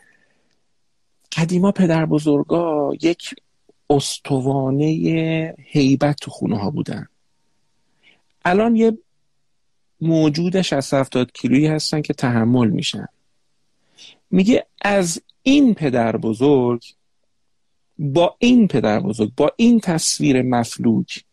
[1.37, 3.35] قدیما پدر بزرگا یک
[3.89, 4.85] استوانه
[5.59, 7.07] هیبت تو خونه ها بودن.
[8.45, 8.97] الان یه
[10.03, 13.07] موجودش از 70 کیلویی هستن که تحمل میشن.
[14.31, 16.83] میگه از این پدر بزرگ
[17.99, 21.23] با این پدر بزرگ با این تصویر مفلوک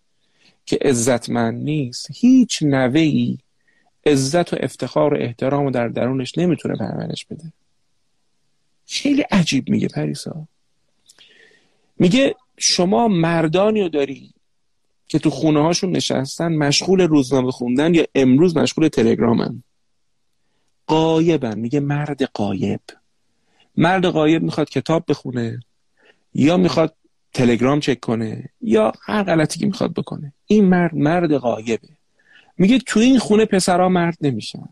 [0.66, 3.38] که عزتمند نیست هیچ نوه ای
[4.06, 7.52] عزت و افتخار و احترام رو در درونش نمی‌تونه پرورش بده.
[8.86, 10.46] خیلی عجیب میگه پریسا.
[11.98, 14.32] میگه شما مردانی رو داری
[15.10, 19.62] که تو خونه هاشون نشستن مشغول روزنامه خوندن یا امروز مشغول تلگرامن.
[20.86, 21.58] قایبن.
[21.58, 22.80] میگه مرد قایب.
[23.76, 25.60] مرد قایب می‌خواد کتاب بخونه
[26.34, 26.96] یا می‌خواد
[27.32, 30.32] تلگرام چک کنه یا هر غلطی که می‌خواد بکنه.
[30.46, 31.88] این مرد مرد قایبه.
[32.58, 34.68] میگه تو این خونه پسرها مرد نمیشن.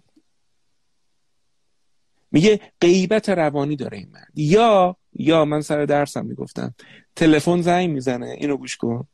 [2.30, 4.32] میگه غیبت روانی داره این مرد.
[4.34, 6.74] یا یا من سر درسم می‌گفتم.
[7.16, 8.36] تلفن زنگ می‌زنه.
[8.38, 9.08] اینو گوش کن.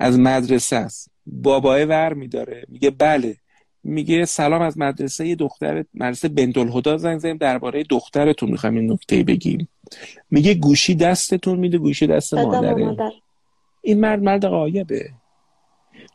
[0.00, 1.10] از مدرسه است.
[1.26, 2.64] بابای ور میداره.
[2.68, 3.36] میگه بله.
[3.84, 7.36] میگه سلام از مدرسه دختر مدرسه بنت الهدا زنگ زدیم.
[7.36, 9.68] درباره دخترتون می‌خوایم این نکته بگیم.
[10.30, 12.84] میگه گوشی دستتون میده گوشی دست مادره.
[12.84, 13.10] مادر.
[13.82, 15.10] این مرد مرد قایبه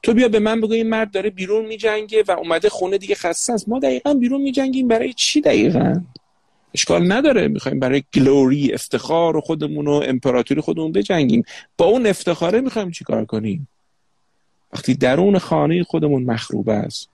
[0.04, 3.54] تو بیا به من بگو این مرد داره بیرون میجنگه و اومده خونه دیگه خسته
[3.54, 3.70] است.
[3.70, 4.88] ما دقیقا بیرون میجنگیم.
[4.88, 6.02] برای چی دقیقا؟
[6.74, 7.48] اشکال نداره.
[7.48, 11.44] می‌خوایم برای گلوری افتخار و خودمون و امپراتوری خودمون بجنگیم.
[11.78, 13.68] با اون افتخاره می‌خوایم چیکار کنیم؟
[14.76, 17.10] وقتی درون خانه خودمون مخروب است.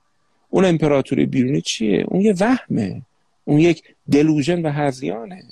[0.50, 3.02] اون امپراتوری بیرونی چیه؟ اون یه وهمه.
[3.45, 5.43] اون یک دلوژن و هزیانه.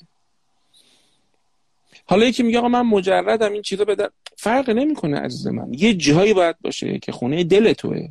[2.05, 5.73] حالا یکی میگه آقا من مجردم این چیزا بده فرق نمی‌کنه عزیز من.
[5.73, 8.09] یه جایی باید باشه که خونه دل توه.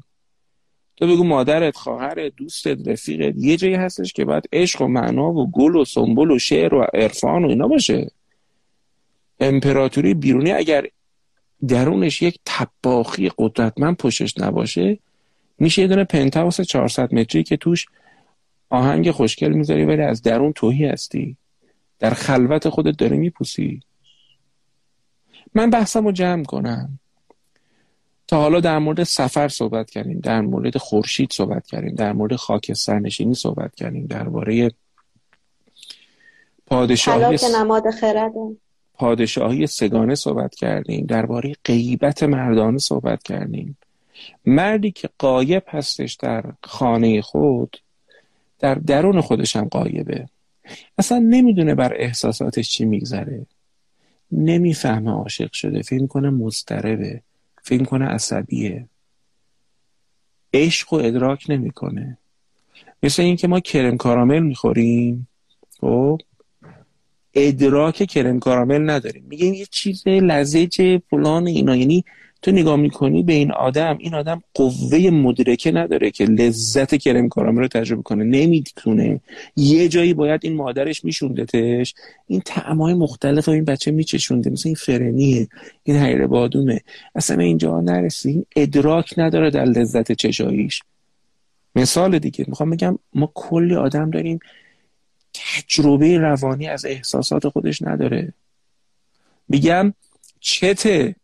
[0.96, 3.34] تو بگو مادرت خواهرت دوستت رفیقت.
[3.36, 6.86] یه جایی هستش که باید عشق و معنا و گل و سنبل و شعر و
[6.94, 8.10] عرفان و اینا باشه.
[9.40, 10.86] امپراتوری بیرونی اگر
[11.68, 14.98] درونش یک تباخی قدرتمند پشتش نباشه
[15.58, 17.86] میشه یه دونه پنتاوس 400 متری که توش
[18.70, 21.36] آهنگ خوشگل می‌ذاری ولی از درون توهی هستی.
[21.98, 23.80] در خلوت خودت داری میپوسی.
[25.54, 26.98] من بحثم رو جمع کنم.
[28.28, 32.98] تا حالا در مورد سفر صحبت کردیم در مورد خورشید صحبت کردیم در مورد خاکستر
[32.98, 34.70] نشینی صحبت کردیم درباره
[36.66, 38.56] پادشاهی نماد خرده
[38.98, 43.78] پادشاهی سگانه صحبت کردیم درباره غیبت مردانه صحبت کردیم.
[44.46, 47.76] مردی که قایب هستش در خانه خود
[48.58, 50.28] در درون خودش هم قایبه
[50.98, 53.46] اصلا نمی‌دونه بر احساساتش چی میگذره.
[54.32, 55.82] نمی‌فهمه عاشق شده.
[55.82, 57.22] فکر کنه مضطربه.
[57.62, 58.88] فکر کنه عصبیه.
[60.54, 62.18] عشق و ادراک نمی‌کنه.
[63.02, 65.28] مثل اینکه ما کرم کارامل می‌خوریم.
[65.80, 66.20] خب؟
[67.34, 69.24] ادراک کرم کارامل نداریم.
[69.28, 71.76] میگیم یه چیز لزج فلان اینا.
[71.76, 72.04] یعنی
[72.42, 77.60] تو نگاه می‌کنی به این آدم این آدم قوه مدرکه نداره که لذت کرم کارامل
[77.60, 78.24] رو تجربه کنه.
[78.24, 79.20] نمی‌تونه.
[79.56, 81.94] یه جایی باید این مادرش میشوندتش.
[82.26, 84.50] این تعمای مختلف و این بچه میچشونده.
[84.50, 85.48] مثل این فرنیه
[85.82, 86.80] این حیر بادومه.
[87.14, 88.30] اصلا اینجا نرسی.
[88.30, 90.82] این ادراک نداره در لذت چشاییش.
[91.74, 92.44] مثال دیگه.
[92.48, 94.38] می‌خوام بگم ما کلی آدم داریم
[95.62, 98.32] تجربه روانی از احساسات خودش نداره.
[99.48, 99.94] میگم
[100.40, 101.16] چته؟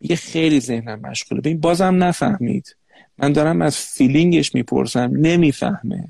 [0.00, 1.40] یه خیلی ذهنم مشغوله.
[1.40, 2.76] ببین بازم نفهمید.
[3.18, 6.08] من دارم از فیلینگش می‌پرسم نمی‌فهمه.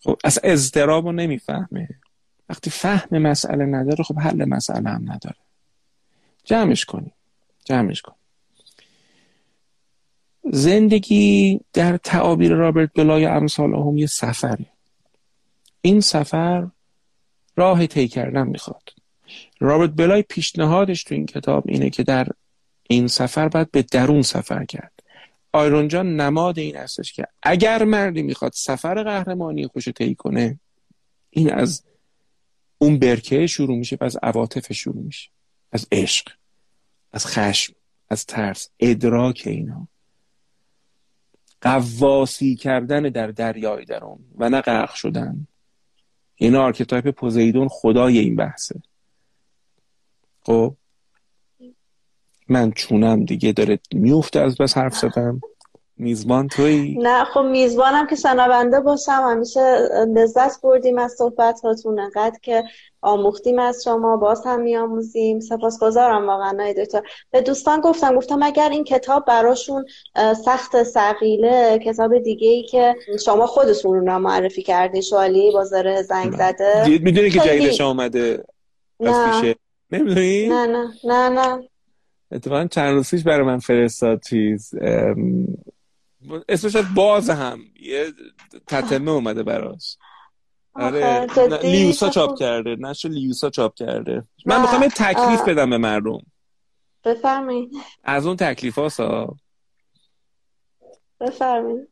[0.00, 1.88] خب از اضطراب رو نمی‌فهمه.
[2.48, 5.36] وقتی فهم مسئله نداره خب حل مسئله هم نداره.
[6.44, 7.12] جمعش کنیم.
[7.64, 8.16] جمعش کنیم.
[10.52, 14.66] زندگی در تعابیر رابرت بلای امثال هم یه سفره.
[15.82, 16.68] این سفر
[17.56, 18.82] راه طی کردن می‌خواد.
[19.60, 22.28] رابرت بلای پیشنهادش تو این کتاب اینه که در
[22.82, 24.92] این سفر باید به درون سفر کرد.
[25.52, 30.60] آیرون جان نماد این هستش که اگر مردی می‌خواد سفر قهرمانی خوش طی کنه
[31.30, 31.82] این از
[32.78, 35.30] اون برکه شروع میشه و از عواطف شروع میشه.
[35.72, 36.28] از عشق
[37.12, 37.72] از خشم
[38.08, 39.88] از ترس ادراک اینا.
[41.60, 45.46] غواصی کردن در دریای درون و نه غرق شدن.
[46.42, 48.82] این archetype پوزیدون خدای این بحثه.
[50.42, 50.76] خب؟
[52.48, 55.40] من چونم دیگه داره میفته از بس حرف زدم.
[56.00, 59.12] میزبان توی نه خب میزبانم که شنونده باشم.
[59.12, 59.60] همیشه
[60.16, 62.64] لذت بردیم از صحبت هاتون انقدر که
[63.00, 65.40] آموختیم از شما باز هم میآموزیم.
[65.40, 67.02] سپاسگزارم واقعا دکتر.
[67.30, 69.84] به دوستان گفتم گفتم اگر این کتاب براشون
[70.44, 72.94] سخت سقیله کتاب دیگه ای که
[73.24, 78.44] شما خودتون رو معرفی کردی شوالی بازار زنگ زده می‌دونی که جدیدش آمده
[78.98, 79.54] پیشه.
[79.90, 81.68] نمی‌دونی؟ نه نه نه نه.
[82.32, 84.74] اتفاقا چند روز پیش برای من فرستاد چیز
[86.48, 87.60] اسمش باز هم.
[87.80, 88.12] یه
[88.66, 89.96] تتمه اومده براش.
[90.74, 91.26] آره
[91.62, 92.76] لیوسا چاپ کرده.
[92.76, 94.24] نشو لیوسا چاپ کرده.
[94.46, 96.18] من می‌خوام یه تکلیف بدم به مردم.
[97.04, 97.70] بفرمایید.
[98.04, 99.36] از اون تکلیف ها
[101.20, 101.88] بفرمایید.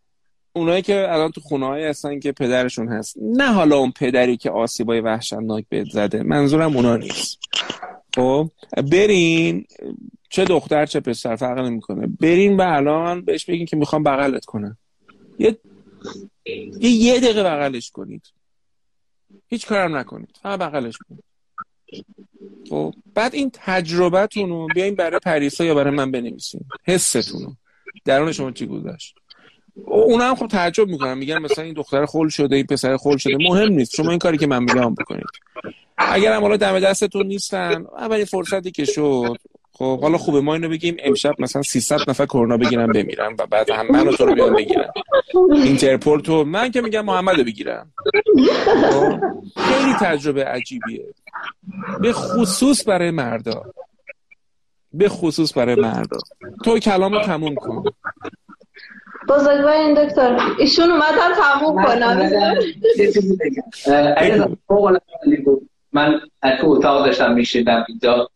[0.52, 3.16] اونایی که الان تو خونه هستن که پدرشون هست.
[3.22, 6.22] نه حالا اون پدری که آسیبای وحشتناک بهت زده.
[6.22, 7.38] منظورم اونا نیست.
[8.14, 8.50] خب
[8.92, 9.66] برین.
[10.28, 12.06] چه دختر چه پسر فرق نمی‌کنه.
[12.20, 14.76] برین و الان بهش بگین که می‌خوام بغلت کنم.
[15.38, 15.56] یه
[16.80, 18.22] یه, دقیقه بغلش کنید.
[19.46, 20.38] هیچ کارم نکنید.
[20.42, 21.24] فقط بغلش کنید.
[22.68, 26.60] خب بعد این تجربتون رو بیاین برای پریسا یا برای من بنویسین.
[26.84, 27.52] حستون رو.
[28.04, 29.14] درون شما چی گذشت
[29.84, 33.36] اونا هم خب تعجب می‌کنن میگن مثلا این دختر خول شده این پسر خول شده.
[33.36, 33.94] مهم نیست.
[33.94, 35.24] شما این کاری که من میگم بکنید.
[35.96, 39.36] اگر هم حالا دم دستتون نیستن اولین فرصتی که شد
[39.78, 43.70] خب حالا خوبه ما اینو بگیم امشب مثلا 300 نفر کرونا بگیرن بمیرن و بعد
[43.70, 44.90] هم منو تو رو بیان بگیرن.
[45.52, 47.92] اینترپول تو من که میگم محمد بگیرم
[48.90, 49.20] خب،
[49.56, 51.04] خیلی تجربه عجیبیه.
[52.00, 53.64] به خصوص برای مردا.
[54.92, 56.18] به خصوص برای مردا.
[56.64, 57.84] تو کلام رو تموم کن.
[59.28, 60.38] بزرگوار این دکتر.
[60.58, 62.30] ایشون اومدن تموم کنم
[65.92, 66.20] من
[66.60, 68.30] تو اتاق داشتم میشیدم اینجا.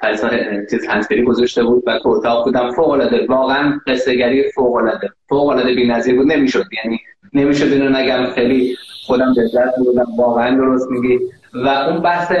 [0.00, 0.30] پریسا
[0.70, 2.70] چیز هنسپری گذاشته بود و تو اتاق بودم.
[2.70, 6.32] فوق العاده واقعا قصه گری فوق العاده فوق العاده بی‌نظیر بود.
[6.32, 6.64] نمی‌شد.
[6.84, 7.00] یعنی
[7.32, 8.26] نمی‌شد اینو نگم.
[8.34, 11.20] خیلی خودم لذت بودم واقعا درست میگی.
[11.54, 12.32] و اون بحث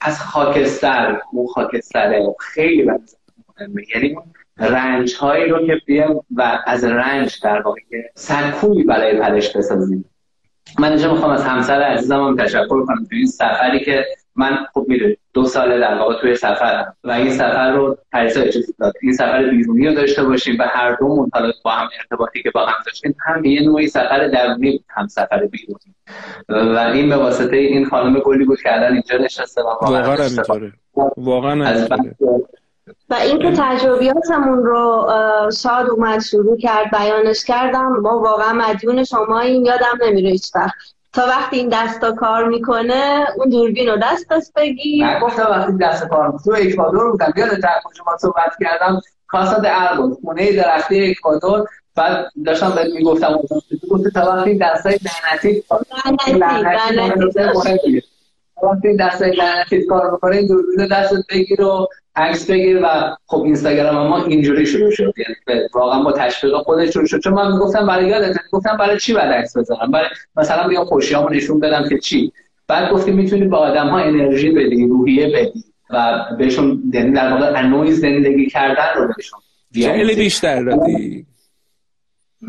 [0.00, 3.14] از خاکستر اون خاکستره خیلی بحث
[3.60, 3.82] مهمه.
[3.94, 4.16] یعنی
[4.58, 7.80] رنج هایی رو که بیام و از رنج در واقع
[8.14, 10.04] سکوی برای پرش بسازیم.
[10.78, 13.04] من اینجا می‌خوام از همسر عزیزم هم تشکر کنم.
[13.04, 14.04] تو این سفری که
[14.36, 18.72] من خب میره دو ساله در واقع توی سفرم و این سفر رو پریسا اجازه
[18.78, 22.50] داد این سفر بیرونی رو داشته باشیم و هر دو منطلق با هم ارتباطی که
[22.50, 25.94] با هم داشتیم هم یه نوعی سفر درونی بود هم سفر بیرونی.
[26.48, 30.72] و این به واسطه این خانم گلی بود که الان اینجا نشسته و واقعا همینطوره
[31.16, 31.86] واقعا
[33.10, 35.10] و اینکه تجربیاتمون رو
[35.62, 40.52] شاد اومد شروع کرد بیانش کردم ما واقعا مدیون شما این یادم نمیره هیچ
[41.12, 45.04] تا وقتی این دستا کار می‌کنه اون دوربین رو دست دست بگی.
[45.36, 47.32] تا وقتی دست کار می‌کنه تو اکوادور بودم.
[47.36, 49.66] یاد در کجا ما صحبت کردم؟ کاسا د
[50.22, 51.68] خونه درختی اکوادور.
[51.96, 53.40] بعد داشتم بهت می‌گفتم
[53.90, 55.64] گفته تا وقتی دستای لعنتی
[56.92, 58.02] لعنتی
[58.62, 64.08] وقتی دستای لعنتی کار می‌کنه این دوربین دستت بگیر و عکس بگیر و خب اینستاگرام
[64.08, 65.14] ما اینجوری شروع شد.
[65.16, 67.20] یعنی واقعا با تشویق خودش شروع شد.
[67.20, 71.28] چون من می‌گفتم برای یادت گفتم برای چی بعد عکس بزنم برای مثلا بیام خوشیامو
[71.28, 72.32] نشون بدم که چی.
[72.68, 77.52] بعد گفتیم می‌تونی با آدم ها انرژی بدی روحیه بدی و بهشون یعنی در واقع
[77.56, 79.40] انوی زندگی کردن رو بهشون
[79.74, 81.26] خیلی بیشتر دادی.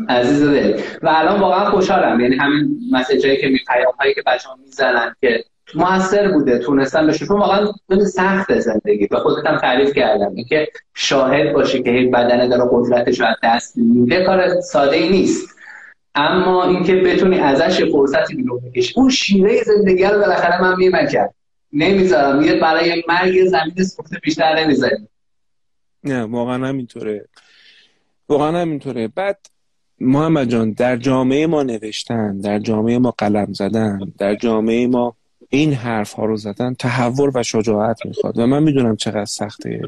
[0.08, 0.80] عزیز دل.
[1.02, 2.20] و الان واقعا خوشحالم.
[2.20, 3.58] یعنی همین مسیجایی که می
[4.00, 5.44] هایی که بچه‌ها می‌زنن که
[5.74, 7.66] موثر بوده تونستم بشه چون واقعا
[8.06, 9.06] سخت زندگی.
[9.06, 10.32] به خودت هم تعریف کردم.
[10.34, 15.48] اینکه شاهد باشی که هیچ بدنه داره قدرتش رو دست میده کار ساده ای نیست.
[16.14, 18.94] اما اینکه بتونی ازش فرصتی بیرون بکشی.
[18.96, 21.34] اون شیره زندگی رو بالاخره من کرد
[21.72, 22.42] نمی‌ذارم.
[22.42, 25.08] یه برای مرگ زمین سوخته بیشتر نمی‌ذاریم
[26.04, 27.28] نه واقعا همینطوره.
[28.28, 29.08] واقعا همینطوره.
[29.08, 29.38] بعد
[30.00, 35.16] محمد جان در جامعه ما نوشتن در جامعه ما قلم زدن در جامعه ما
[35.54, 38.38] این حرف ها رو زدن تحور و شجاعت می‌خواد.
[38.38, 39.80] و من می‌دونم چقدر سخته.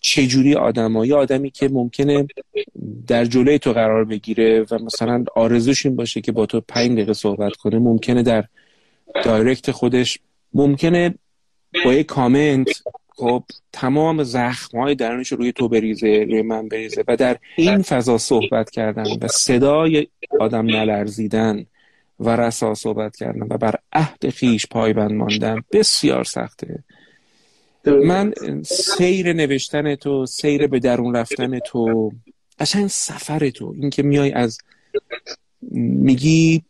[0.00, 2.26] چجوری آدم یه آدمی که ممکنه
[3.06, 7.12] در جلوی تو قرار بگیره و مثلا آرزوش این باشه که با تو پنج دقیقه
[7.12, 8.44] صحبت کنه ممکنه در
[9.24, 10.18] دایرکت خودش
[10.54, 11.14] ممکنه
[11.84, 12.82] با یه کامنت
[13.16, 18.18] خب تمام زخم های درونش روی تو بریزه روی من بریزه و در این فضا
[18.18, 20.06] صحبت کردن و صدای
[20.40, 21.66] آدم نلرزیدن
[22.20, 26.84] و رسا صحبت کردن و بر عهد خیش پایبند ماندن بسیار سخته.
[27.86, 28.32] من
[28.64, 32.12] سیر نوشتن تو سیر به درون رفتن تو
[32.58, 33.74] قشنگ سفر تو.
[33.80, 34.58] اینکه میای از
[35.72, 36.62] میگی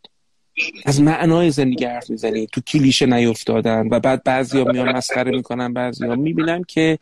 [0.85, 2.47] از معنای زندگی حرف می‌زنی.
[2.47, 6.97] تو کلیشه نیفتادن و بعد بعضیا میان مسخره می‌کنن بعضیا می‌بینم که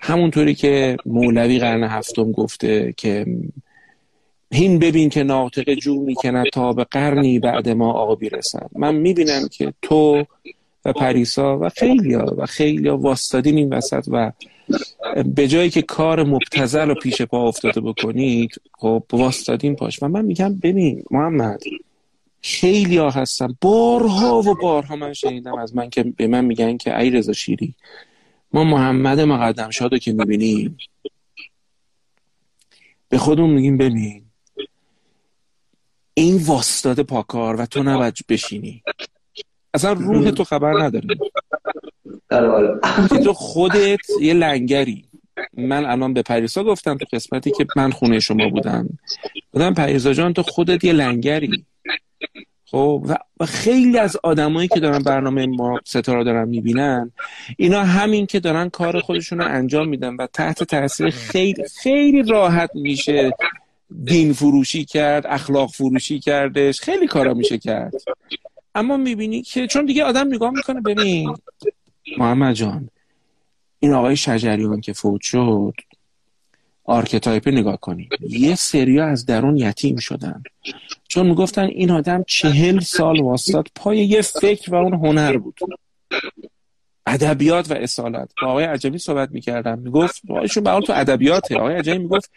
[0.00, 3.26] همونطوری که مولوی قرن هفتم گفته که
[4.52, 9.48] هین ببین که ناطق جو می‌کند تا به قرنی بعد ما آبی رسد من می‌بینم
[9.48, 10.24] که تو
[10.84, 14.32] و پریسا و خیلیا و خیلیا واستادین این وسط و
[15.26, 20.02] به جایی که کار مبتزل و پیش پا افتاده بکنید خب واستادین پاش.
[20.02, 21.62] و من میگم ببین محمد
[22.42, 23.56] خیلی ها هستن.
[23.60, 27.74] بارها و بارها من شنیدم از من که به من میگن که ای رضا شیری
[28.52, 30.76] ما محمد مقدم شادو که می‌بینیم
[33.08, 34.22] به خودمون میگیم ببین
[36.14, 38.82] این واستاده پاکار و تو نباید بشینی.
[39.74, 41.06] اصلا روح تو خبر نداره.
[43.08, 45.04] که تو خودت یه لنگری.
[45.56, 48.88] من الان به پریسا گفتم تو قسمتی که من خونه شما بودم.
[49.52, 51.64] بودم پریسا جان تو خودت یه لنگری.
[52.64, 53.06] خب
[53.40, 57.12] و خیلی از آدمایی که دارن برنامه ما ستاره دارن می‌بینن
[57.56, 62.70] اینا همین که دارن کار خودشون رو انجام میدن و تحت تاثیر خیلی خیلی راحت
[62.74, 63.32] میشه
[64.04, 67.92] دین فروشی کرد اخلاق فروشی کردش خیلی کارا میشه کرد.
[68.74, 71.36] اما می‌بینی که چون دیگه آدم نگاه می‌کنه ببین
[72.18, 72.88] محمد جان
[73.78, 75.74] این آقای شجریان که فوت شد
[76.84, 80.42] archetype نگاه کنید یه سری از درون یتیم شدن.
[81.08, 85.58] چون می‌گفتن این آدم چهل سال وایستاد پای یه فکر و اون هنر بود.
[87.06, 88.32] ادبیات و اصالت.
[88.42, 89.78] با آقای عجمی صحبت می‌کردم.
[89.78, 91.56] می‌گفت ایشون بت ادبیاته.
[91.56, 92.30] آقای عجمی می‌گفت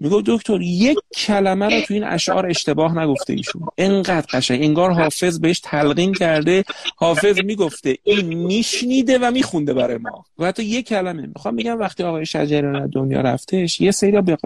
[0.00, 3.62] می‌گفت دکتر یک کلمه رو تو این اشعار اشتباه نگفته ایشون.
[3.78, 4.62] انقدر قشنگ.
[4.62, 6.64] انگار حافظ بهش تلقین کرده.
[6.96, 10.24] حافظ می‌گفته این میشنیده و میخونده برای ما.
[10.38, 11.26] و حتی یک کلمه.
[11.26, 14.36] می‌خوام میگم وقتی آقای شجریان دنیا رفتش یه سری به,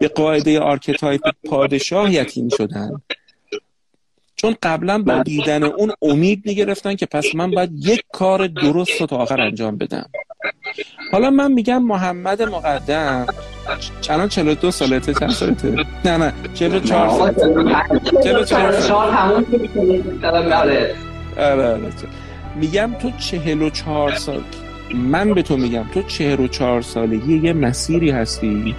[0.00, 3.02] به قاعده archetype پادشاه یتیم شدن.
[4.40, 9.06] چون قبلا با دیدن اون امید می‌گرفتن که پس من باید یک کار درست رو
[9.06, 10.06] تا آخر انجام بدم.
[11.12, 13.26] حالا من میگم محمد مقدم
[14.00, 15.74] چند 42 سالته چند سالته؟
[16.04, 17.34] نه نه 44 سال
[18.22, 19.44] 44 سال همون
[20.52, 20.94] آره
[21.36, 21.78] آره
[22.56, 24.40] میگم تو 44 سال
[24.94, 28.74] من به تو میگم تو 44 سالگی یه مسیری هستی؟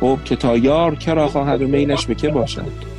[0.00, 2.90] خب که تا یار کرا خواهد و میلش به که باشد؟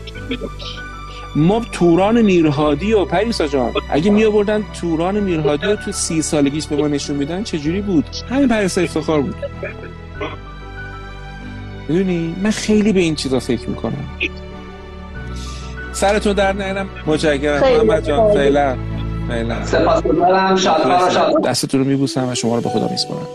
[1.35, 6.67] ما توران میرهادی و پریسا جان اگه می آوردن توران میرهادی رو تو سی سالگیش
[6.67, 9.35] به ما نشون میدن چجوری بود؟ همین پریسا افتخار بود.
[11.87, 14.09] می‌دونی؟ من خیلی به این چیزا فکر می‌کنم.
[15.93, 17.59] سرتون در نیرم متشکرم.
[17.59, 18.77] محمد جان فعلا.
[19.27, 19.65] فعلا.
[19.65, 20.55] سپاسگزارم.
[20.55, 23.27] شاد دستتون رو میبوسم و شما رو به خدا میسپارم.